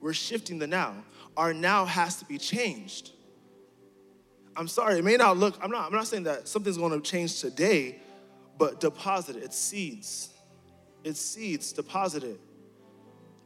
We're 0.00 0.12
shifting 0.12 0.58
the 0.58 0.66
now. 0.66 0.94
Our 1.36 1.54
now 1.54 1.86
has 1.86 2.16
to 2.16 2.24
be 2.24 2.38
changed. 2.38 3.12
I'm 4.56 4.68
sorry, 4.68 4.98
it 4.98 5.04
may 5.04 5.16
not 5.16 5.38
look, 5.38 5.58
I'm 5.62 5.70
not, 5.70 5.86
I'm 5.86 5.92
not 5.92 6.06
saying 6.06 6.24
that 6.24 6.46
something's 6.46 6.76
to 6.76 7.00
change 7.00 7.40
today, 7.40 8.00
but 8.58 8.80
deposit 8.80 9.36
it. 9.36 9.44
It's 9.44 9.56
seeds. 9.56 10.30
It's 11.04 11.20
seeds. 11.20 11.72
Deposit 11.72 12.24
it. 12.24 12.40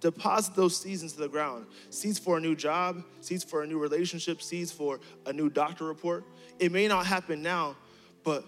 Deposit 0.04 0.54
those 0.54 0.76
seeds 0.76 1.02
into 1.02 1.16
the 1.16 1.28
ground. 1.28 1.64
Seeds 1.88 2.18
for 2.18 2.36
a 2.36 2.40
new 2.40 2.54
job, 2.54 3.02
seeds 3.22 3.42
for 3.42 3.62
a 3.62 3.66
new 3.66 3.78
relationship, 3.78 4.42
seeds 4.42 4.70
for 4.70 5.00
a 5.24 5.32
new 5.32 5.48
doctor 5.48 5.86
report. 5.86 6.24
It 6.58 6.72
may 6.72 6.88
not 6.88 7.06
happen 7.06 7.42
now, 7.42 7.74
but 8.22 8.44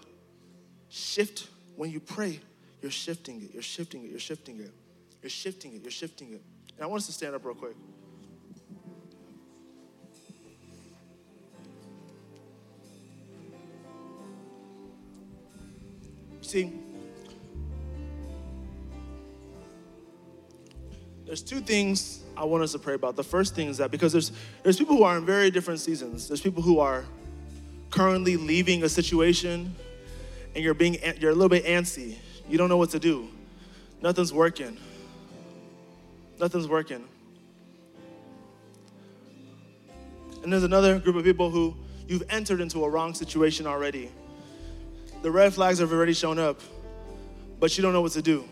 shift 0.89 1.47
when 1.75 1.89
you 1.89 1.99
pray. 1.99 2.39
You're 2.79 2.91
shifting 2.91 3.41
it. 3.41 3.55
You're 3.55 3.63
shifting 3.63 4.03
it. 4.05 4.11
You're 4.11 4.19
shifting 4.19 4.59
it. 4.59 4.71
You're 5.23 5.31
shifting 5.31 5.73
it. 5.73 5.81
You're 5.81 5.89
shifting 5.89 6.33
it. 6.33 6.43
And 6.75 6.83
I 6.83 6.85
want 6.85 7.01
us 7.01 7.07
to 7.07 7.13
stand 7.13 7.33
up 7.33 7.43
real 7.43 7.55
quick. 7.55 7.75
See, 16.41 16.71
there's 21.27 21.41
two 21.41 21.59
things 21.59 22.21
I 22.37 22.45
want 22.45 22.63
us 22.63 22.71
to 22.71 22.79
pray 22.79 22.93
about. 22.93 23.17
The 23.17 23.23
first 23.23 23.53
thing 23.53 23.67
is 23.67 23.77
that 23.77 23.91
because 23.91 24.13
there's 24.13 24.31
there's 24.63 24.77
people 24.77 24.95
who 24.95 25.03
are 25.03 25.17
in 25.17 25.25
very 25.25 25.51
different 25.51 25.81
seasons. 25.81 26.27
There's 26.27 26.41
people 26.41 26.63
who 26.63 26.79
are 26.79 27.03
currently 27.89 28.37
leaving 28.37 28.83
a 28.83 28.89
situation 28.89 29.75
and 30.55 30.63
you're 30.63 30.73
being 30.73 30.97
you're 31.19 31.31
a 31.31 31.35
little 31.35 31.49
bit 31.49 31.65
antsy. 31.65 32.15
You 32.49 32.57
don't 32.57 32.69
know 32.69 32.77
what 32.77 32.91
to 32.91 32.99
do. 32.99 33.27
Nothing's 34.01 34.31
working. 34.31 34.77
Nothing's 36.39 36.67
working. 36.67 37.03
And 40.43 40.53
there's 40.53 40.63
another 40.63 40.97
group 40.97 41.17
of 41.17 41.25
people 41.25 41.49
who 41.49 41.75
you've 42.07 42.23
entered 42.29 42.61
into 42.61 42.85
a 42.85 42.89
wrong 42.89 43.13
situation 43.13 43.67
already. 43.67 44.09
The 45.23 45.31
red 45.31 45.53
flags 45.53 45.79
have 45.79 45.91
already 45.91 46.13
shown 46.13 46.39
up, 46.39 46.61
but 47.59 47.77
you 47.77 47.81
don't 47.81 47.91
know 47.91 48.01
what 48.01 48.13
to 48.13 48.21
do. 48.21 48.47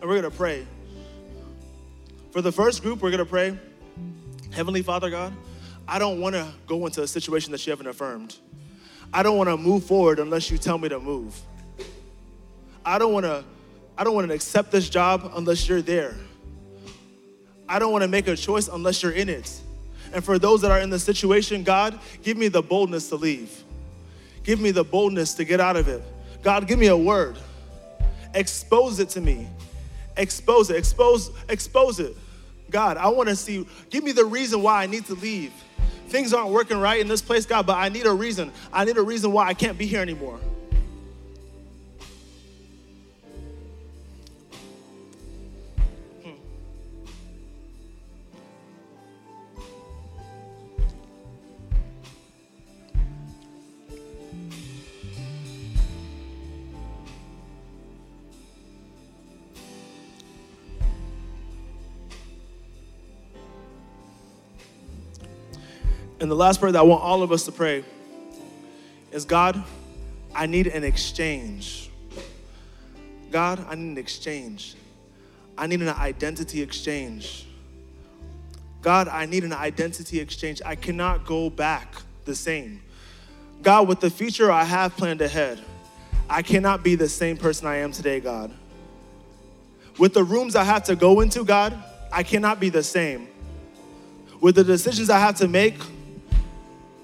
And 0.00 0.08
we're 0.08 0.20
going 0.20 0.30
to 0.30 0.36
pray. 0.36 0.66
For 2.30 2.42
the 2.42 2.52
first 2.52 2.82
group, 2.82 3.02
we're 3.02 3.10
going 3.10 3.18
to 3.18 3.24
pray 3.24 3.58
Heavenly 4.56 4.80
Father 4.80 5.10
God, 5.10 5.34
I 5.86 5.98
don't 5.98 6.18
want 6.18 6.34
to 6.34 6.50
go 6.66 6.86
into 6.86 7.02
a 7.02 7.06
situation 7.06 7.52
that 7.52 7.66
you 7.66 7.70
haven't 7.70 7.88
affirmed. 7.88 8.36
I 9.12 9.22
don't 9.22 9.36
want 9.36 9.50
to 9.50 9.56
move 9.58 9.84
forward 9.84 10.18
unless 10.18 10.50
you 10.50 10.56
tell 10.56 10.78
me 10.78 10.88
to 10.88 10.98
move. 10.98 11.38
I 12.84 12.98
don't 12.98 13.12
want 13.12 13.26
to 13.26 13.44
I 13.98 14.04
don't 14.04 14.14
want 14.14 14.28
to 14.28 14.34
accept 14.34 14.72
this 14.72 14.88
job 14.88 15.30
unless 15.34 15.68
you're 15.68 15.82
there. 15.82 16.14
I 17.68 17.78
don't 17.78 17.92
want 17.92 18.02
to 18.02 18.08
make 18.08 18.28
a 18.28 18.36
choice 18.36 18.68
unless 18.68 19.02
you're 19.02 19.12
in 19.12 19.28
it. 19.28 19.60
And 20.12 20.24
for 20.24 20.38
those 20.38 20.62
that 20.62 20.70
are 20.70 20.80
in 20.80 20.90
the 20.90 20.98
situation, 20.98 21.64
God, 21.64 21.98
give 22.22 22.36
me 22.36 22.48
the 22.48 22.62
boldness 22.62 23.08
to 23.10 23.16
leave. 23.16 23.62
Give 24.42 24.60
me 24.60 24.70
the 24.70 24.84
boldness 24.84 25.34
to 25.34 25.44
get 25.44 25.60
out 25.60 25.76
of 25.76 25.88
it. 25.88 26.02
God, 26.42 26.66
give 26.66 26.78
me 26.78 26.86
a 26.86 26.96
word. 26.96 27.38
Expose 28.34 29.00
it 29.00 29.08
to 29.10 29.20
me. 29.20 29.48
Expose 30.16 30.70
it. 30.70 30.76
Expose 30.76 31.30
expose 31.48 32.00
it. 32.00 32.16
God, 32.70 32.96
I 32.96 33.08
want 33.08 33.28
to 33.28 33.36
see 33.36 33.66
give 33.90 34.02
me 34.04 34.12
the 34.12 34.24
reason 34.24 34.62
why 34.62 34.82
I 34.82 34.86
need 34.86 35.06
to 35.06 35.14
leave. 35.14 35.52
Things 36.08 36.32
aren't 36.32 36.50
working 36.50 36.78
right 36.78 37.00
in 37.00 37.08
this 37.08 37.22
place, 37.22 37.46
God, 37.46 37.66
but 37.66 37.76
I 37.76 37.88
need 37.88 38.06
a 38.06 38.12
reason. 38.12 38.52
I 38.72 38.84
need 38.84 38.96
a 38.96 39.02
reason 39.02 39.32
why 39.32 39.46
I 39.46 39.54
can't 39.54 39.76
be 39.76 39.86
here 39.86 40.00
anymore. 40.00 40.38
And 66.18 66.30
the 66.30 66.34
last 66.34 66.60
prayer 66.60 66.72
that 66.72 66.78
I 66.78 66.82
want 66.82 67.02
all 67.02 67.22
of 67.22 67.30
us 67.30 67.44
to 67.44 67.52
pray 67.52 67.84
is 69.12 69.24
God, 69.24 69.62
I 70.34 70.46
need 70.46 70.66
an 70.66 70.84
exchange. 70.84 71.90
God, 73.30 73.64
I 73.68 73.74
need 73.74 73.92
an 73.92 73.98
exchange. 73.98 74.76
I 75.58 75.66
need 75.66 75.80
an 75.80 75.88
identity 75.88 76.62
exchange. 76.62 77.46
God, 78.82 79.08
I 79.08 79.26
need 79.26 79.44
an 79.44 79.52
identity 79.52 80.20
exchange. 80.20 80.62
I 80.64 80.74
cannot 80.74 81.26
go 81.26 81.50
back 81.50 81.96
the 82.24 82.34
same. 82.34 82.82
God, 83.62 83.88
with 83.88 84.00
the 84.00 84.10
future 84.10 84.50
I 84.50 84.64
have 84.64 84.96
planned 84.96 85.20
ahead, 85.20 85.60
I 86.28 86.42
cannot 86.42 86.82
be 86.82 86.94
the 86.94 87.08
same 87.08 87.36
person 87.36 87.66
I 87.66 87.76
am 87.76 87.92
today, 87.92 88.20
God. 88.20 88.52
With 89.98 90.12
the 90.14 90.24
rooms 90.24 90.56
I 90.56 90.64
have 90.64 90.84
to 90.84 90.96
go 90.96 91.20
into, 91.20 91.44
God, 91.44 91.76
I 92.12 92.22
cannot 92.22 92.60
be 92.60 92.68
the 92.68 92.82
same. 92.82 93.28
With 94.40 94.54
the 94.54 94.64
decisions 94.64 95.08
I 95.08 95.18
have 95.18 95.36
to 95.36 95.48
make, 95.48 95.74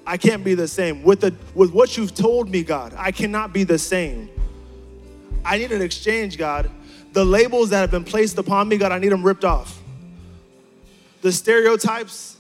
I 0.07 0.17
can't 0.17 0.43
be 0.43 0.55
the 0.55 0.69
same. 0.69 1.03
With, 1.03 1.21
the, 1.21 1.35
with 1.55 1.73
what 1.73 1.97
you've 1.97 2.15
told 2.15 2.51
me, 2.51 2.62
God, 2.62 2.95
I 2.97 3.12
cannot 3.12 3.53
be 3.53 3.65
the 3.65 3.79
same. 3.79 4.29
I 5.45 5.59
need 5.59 5.73
an 5.73 5.83
exchange, 5.83 6.38
God. 6.38 6.71
The 7.12 7.25
labels 7.25 7.71
that 7.71 7.81
have 7.81 7.91
been 7.91 8.05
placed 8.05 8.38
upon 8.38 8.69
me, 8.69 8.79
God, 8.79 8.93
I 8.93 8.99
need 8.99 9.11
them 9.11 9.23
ripped 9.23 9.45
off. 9.45 9.81
The 11.21 11.31
stereotypes, 11.31 12.37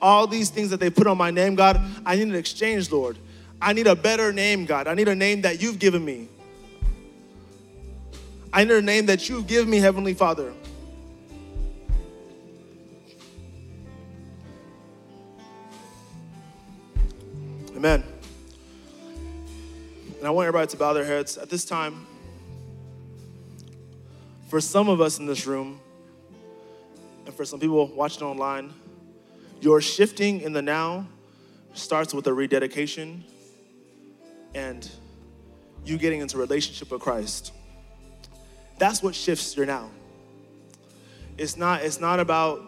all 0.00 0.26
these 0.26 0.50
things 0.50 0.70
that 0.70 0.80
they 0.80 0.90
put 0.90 1.06
on 1.06 1.16
my 1.16 1.30
name, 1.30 1.54
God, 1.54 1.80
I 2.04 2.16
need 2.16 2.28
an 2.28 2.34
exchange, 2.34 2.90
Lord. 2.90 3.18
I 3.60 3.72
need 3.72 3.86
a 3.86 3.96
better 3.96 4.32
name, 4.32 4.64
God. 4.64 4.86
I 4.86 4.94
need 4.94 5.08
a 5.08 5.14
name 5.14 5.42
that 5.42 5.62
you've 5.62 5.78
given 5.78 6.04
me. 6.04 6.28
I 8.52 8.64
need 8.64 8.74
a 8.74 8.82
name 8.82 9.06
that 9.06 9.28
you've 9.28 9.46
given 9.46 9.68
me, 9.70 9.78
Heavenly 9.78 10.14
Father. 10.14 10.52
Amen. 17.76 18.02
And 20.16 20.26
I 20.26 20.30
want 20.30 20.48
everybody 20.48 20.70
to 20.70 20.78
bow 20.78 20.94
their 20.94 21.04
heads 21.04 21.36
at 21.36 21.50
this 21.50 21.66
time. 21.66 22.06
For 24.48 24.62
some 24.62 24.88
of 24.88 25.02
us 25.02 25.18
in 25.18 25.26
this 25.26 25.46
room, 25.46 25.78
and 27.26 27.34
for 27.34 27.44
some 27.44 27.60
people 27.60 27.86
watching 27.88 28.22
online, 28.22 28.72
your 29.60 29.82
shifting 29.82 30.40
in 30.40 30.54
the 30.54 30.62
now 30.62 31.06
starts 31.74 32.14
with 32.14 32.26
a 32.28 32.32
rededication 32.32 33.22
and 34.54 34.90
you 35.84 35.98
getting 35.98 36.20
into 36.20 36.38
relationship 36.38 36.90
with 36.90 37.02
Christ. 37.02 37.52
That's 38.78 39.02
what 39.02 39.14
shifts 39.14 39.54
your 39.54 39.66
now. 39.66 39.90
It's 41.36 41.58
not, 41.58 41.82
it's 41.82 42.00
not 42.00 42.20
about 42.20 42.62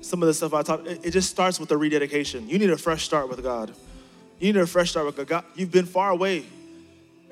some 0.00 0.24
of 0.24 0.26
the 0.26 0.34
stuff 0.34 0.54
I 0.54 0.62
taught. 0.62 0.88
It, 0.88 1.06
it 1.06 1.10
just 1.12 1.30
starts 1.30 1.60
with 1.60 1.70
a 1.70 1.76
rededication. 1.76 2.48
You 2.48 2.58
need 2.58 2.70
a 2.70 2.76
fresh 2.76 3.04
start 3.04 3.28
with 3.28 3.40
God. 3.40 3.72
You 4.44 4.52
need 4.52 4.60
a 4.60 4.66
fresh 4.66 4.90
start 4.90 5.06
with 5.06 5.26
God. 5.26 5.42
You've 5.54 5.70
been 5.70 5.86
far 5.86 6.10
away. 6.10 6.44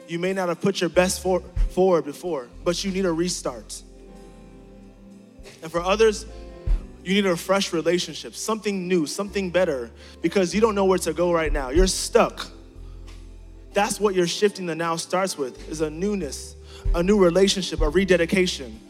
You 0.09 0.18
may 0.18 0.33
not 0.33 0.48
have 0.48 0.62
put 0.62 0.81
your 0.81 0.88
best 0.88 1.22
for, 1.22 1.40
forward 1.68 2.07
before, 2.07 2.48
but 2.64 2.83
you 2.83 2.90
need 2.90 3.05
a 3.05 3.12
restart. 3.12 3.83
And 5.62 5.70
for 5.70 5.83
others, 5.83 6.25
you 7.05 7.13
need 7.13 7.27
a 7.27 7.37
fresh 7.37 7.75
relationship, 7.75 8.35
something 8.35 8.88
new, 8.88 9.04
something 9.04 9.50
better, 9.50 9.90
because 10.23 10.54
you 10.54 10.63
don't 10.63 10.75
know 10.75 10.87
where 10.87 10.96
to 11.00 11.13
go 11.13 11.35
right 11.35 11.52
now. 11.52 11.69
You're 11.69 11.87
stuck. 11.87 12.46
That's 13.75 14.00
what 14.00 14.15
your 14.15 14.27
shifting 14.27 14.65
the 14.65 14.75
now 14.75 14.96
starts 14.96 15.37
with 15.37 15.69
is 15.69 15.83
a 15.83 15.90
newness, 15.90 16.56
a 16.94 17.02
new 17.02 17.23
relationship, 17.23 17.83
a 17.83 17.90
rededication. 17.90 18.81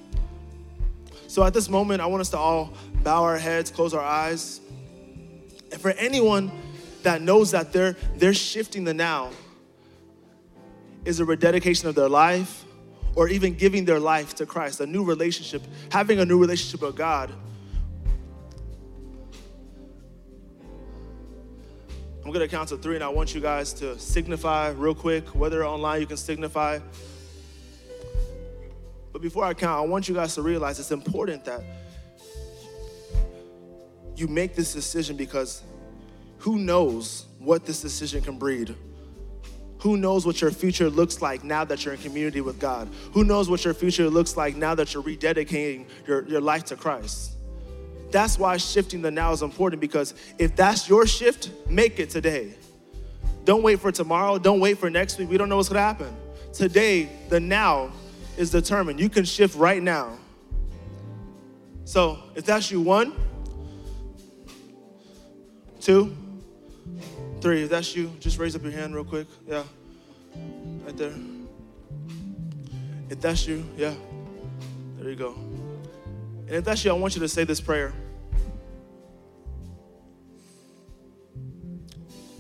So 1.27 1.43
at 1.43 1.55
this 1.55 1.69
moment, 1.69 2.01
I 2.01 2.07
want 2.07 2.21
us 2.21 2.31
to 2.31 2.39
all 2.39 2.73
bow 3.03 3.25
our 3.25 3.37
heads, 3.37 3.73
close 3.73 3.93
our 3.93 4.05
eyes. 4.05 4.61
And 5.73 5.81
for 5.81 5.91
anyone 5.91 6.53
that 7.03 7.23
knows 7.23 7.51
that 7.53 7.73
they're, 7.73 7.97
they're 8.17 8.35
shifting 8.35 8.85
the 8.85 8.95
now 8.95 9.31
is 11.05 11.21
a 11.21 11.25
rededication 11.25 11.89
of 11.89 11.95
their 11.95 12.09
life 12.09 12.65
or 13.15 13.29
even 13.29 13.55
giving 13.55 13.85
their 13.85 14.01
life 14.01 14.35
to 14.37 14.47
Christ, 14.47 14.81
a 14.81 14.87
new 14.87 15.05
relationship, 15.05 15.63
having 15.91 16.21
a 16.21 16.25
new 16.25 16.39
relationship 16.39 16.81
with 16.81 16.97
God. 16.97 17.33
I'm 22.25 22.31
gonna 22.31 22.49
count 22.49 22.69
to 22.69 22.77
three 22.77 22.95
and 22.95 23.03
I 23.05 23.09
want 23.09 23.35
you 23.35 23.41
guys 23.41 23.73
to 23.75 23.99
signify 23.99 24.71
real 24.71 24.95
quick, 24.95 25.35
whether 25.35 25.67
online 25.67 26.01
you 26.01 26.07
can 26.07 26.17
signify. 26.17 26.79
But 29.13 29.21
before 29.21 29.45
I 29.45 29.55
count, 29.55 29.85
I 29.85 29.87
want 29.87 30.09
you 30.09 30.15
guys 30.15 30.35
to 30.37 30.43
realize 30.43 30.79
it's 30.79 30.93
important 30.93 31.45
that 31.45 31.63
you 34.17 34.29
make 34.29 34.55
this 34.55 34.73
decision 34.73 35.17
because 35.17 35.63
who 36.43 36.59
knows 36.59 37.27
what 37.39 37.65
this 37.65 37.81
decision 37.81 38.21
can 38.21 38.37
breed. 38.37 38.75
Who 39.79 39.97
knows 39.97 40.27
what 40.27 40.41
your 40.41 40.51
future 40.51 40.91
looks 40.91 41.23
like 41.23 41.45
now 41.45 41.65
that 41.65 41.85
you're 41.85 41.95
in 41.95 42.01
community 42.01 42.41
with 42.41 42.59
God? 42.59 42.89
Who 43.13 43.23
knows 43.23 43.49
what 43.49 43.65
your 43.65 43.75
future 43.75 44.11
looks 44.11 44.37
like 44.37 44.57
now 44.57 44.75
that 44.75 44.93
you're 44.93 45.05
rededicating 45.05 45.87
your, 46.05 46.27
your 46.27 46.41
life 46.41 46.65
to 46.65 46.77
Christ? 46.77 47.35
That's 48.11 48.41
why 48.41 48.57
shifting 48.57 49.03
the 49.03 49.11
now 49.13 49.31
is 49.31 49.43
important 49.43 49.81
because 49.81 50.15
if 50.37 50.57
that's 50.57 50.89
your 50.89 51.07
shift, 51.07 51.53
make 51.69 52.01
it 52.01 52.11
today. 52.11 52.55
Don't 53.45 53.63
wait 53.63 53.79
for 53.79 53.93
tomorrow. 53.93 54.37
Don't 54.37 54.59
wait 54.59 54.79
for 54.79 54.91
next 54.91 55.21
week. 55.21 55.31
We 55.31 55.39
don't 55.39 55.49
know 55.49 55.59
what's 55.59 55.69
gonna 55.69 55.81
happen. 55.81 56.13
Today, 56.53 57.09
the 57.29 57.39
now 57.39 57.93
is 58.37 58.51
determined. 58.51 58.99
You 58.99 59.09
can 59.09 59.25
shift 59.25 59.55
right 59.55 59.81
now. 59.81 60.19
So 61.85 62.19
if 62.35 62.45
that's 62.45 62.69
you, 62.73 62.81
one, 62.81 63.13
two, 65.81 66.17
three. 67.43 67.65
If 67.65 67.71
that's 67.71 67.97
you, 67.97 68.13
just 68.21 68.39
raise 68.39 68.55
up 68.55 68.63
your 68.63 68.71
hand 68.71 68.95
real 68.95 69.05
quick. 69.05 69.27
Yeah, 69.49 69.65
right 70.85 70.97
there. 70.97 71.13
If 73.11 73.21
that's 73.21 73.47
you, 73.49 73.67
yeah, 73.77 73.95
there 74.97 75.11
you 75.11 75.17
go. 75.17 75.35
And 76.47 76.51
if 76.51 76.65
that's 76.65 76.85
you, 76.85 76.93
I 76.93 76.95
want 76.95 77.17
you 77.17 77.21
to 77.21 77.29
say 77.29 77.43
this 77.43 77.61
prayer. 77.61 77.93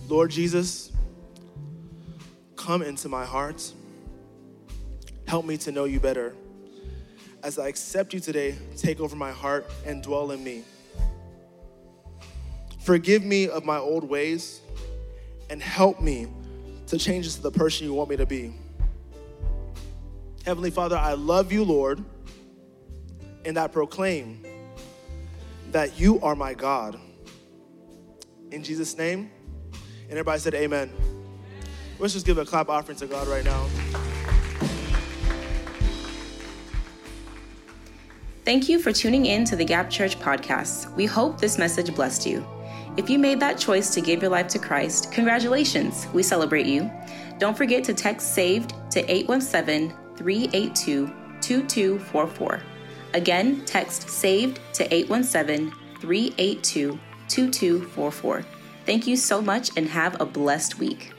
Lord 0.08 0.30
Jesus, 0.30 0.92
come 2.54 2.82
into 2.82 3.08
my 3.08 3.24
heart. 3.24 3.72
Help 5.26 5.46
me 5.46 5.56
to 5.58 5.72
know 5.72 5.84
you 5.84 5.98
better. 5.98 6.32
As 7.42 7.58
I 7.58 7.66
accept 7.66 8.14
you 8.14 8.20
today, 8.20 8.54
take 8.76 9.00
over 9.00 9.16
my 9.16 9.32
heart 9.32 9.68
and 9.84 10.00
dwell 10.00 10.30
in 10.30 10.44
me. 10.44 10.62
Forgive 12.84 13.24
me 13.24 13.48
of 13.48 13.64
my 13.64 13.78
old 13.78 14.04
ways 14.04 14.60
and 15.52 15.60
help 15.60 16.00
me 16.00 16.26
to 16.86 16.96
change 16.96 17.26
into 17.26 17.42
the 17.42 17.50
person 17.50 17.86
you 17.86 17.92
want 17.92 18.08
me 18.08 18.16
to 18.16 18.24
be. 18.24 18.54
Heavenly 20.46 20.70
Father, 20.70 20.96
I 20.96 21.12
love 21.12 21.52
you, 21.52 21.62
Lord, 21.62 22.02
and 23.44 23.58
I 23.58 23.66
proclaim 23.66 24.42
that 25.70 26.00
you 26.00 26.18
are 26.22 26.34
my 26.34 26.54
God. 26.54 26.98
In 28.50 28.62
Jesus' 28.62 28.96
name, 28.96 29.30
and 30.04 30.12
everybody 30.12 30.40
said, 30.40 30.54
Amen. 30.54 30.90
Let's 31.98 32.14
just 32.14 32.24
give 32.24 32.38
a 32.38 32.46
clap 32.46 32.70
offering 32.70 32.96
to 32.96 33.06
God 33.06 33.28
right 33.28 33.44
now. 33.44 33.66
Thank 38.46 38.70
you 38.70 38.78
for 38.80 38.90
tuning 38.90 39.26
in 39.26 39.44
to 39.44 39.54
the 39.54 39.66
Gap 39.66 39.90
Church 39.90 40.18
podcast. 40.18 40.92
We 40.96 41.04
hope 41.04 41.38
this 41.38 41.58
message 41.58 41.94
blessed 41.94 42.26
you. 42.26 42.42
If 42.94 43.08
you 43.08 43.18
made 43.18 43.40
that 43.40 43.56
choice 43.56 43.94
to 43.94 44.02
give 44.02 44.20
your 44.20 44.30
life 44.30 44.48
to 44.48 44.58
Christ, 44.58 45.10
congratulations. 45.12 46.06
We 46.12 46.22
celebrate 46.22 46.66
you. 46.66 46.90
Don't 47.38 47.56
forget 47.56 47.82
to 47.84 47.94
text 47.94 48.34
SAVED 48.34 48.74
to 48.90 49.00
817 49.10 49.94
382 50.16 51.06
2244. 51.40 52.62
Again, 53.14 53.64
text 53.64 54.10
SAVED 54.10 54.60
to 54.74 54.94
817 54.94 55.72
382 56.00 56.98
2244. 57.28 58.44
Thank 58.84 59.06
you 59.06 59.16
so 59.16 59.40
much 59.40 59.70
and 59.78 59.88
have 59.88 60.20
a 60.20 60.26
blessed 60.26 60.78
week. 60.78 61.12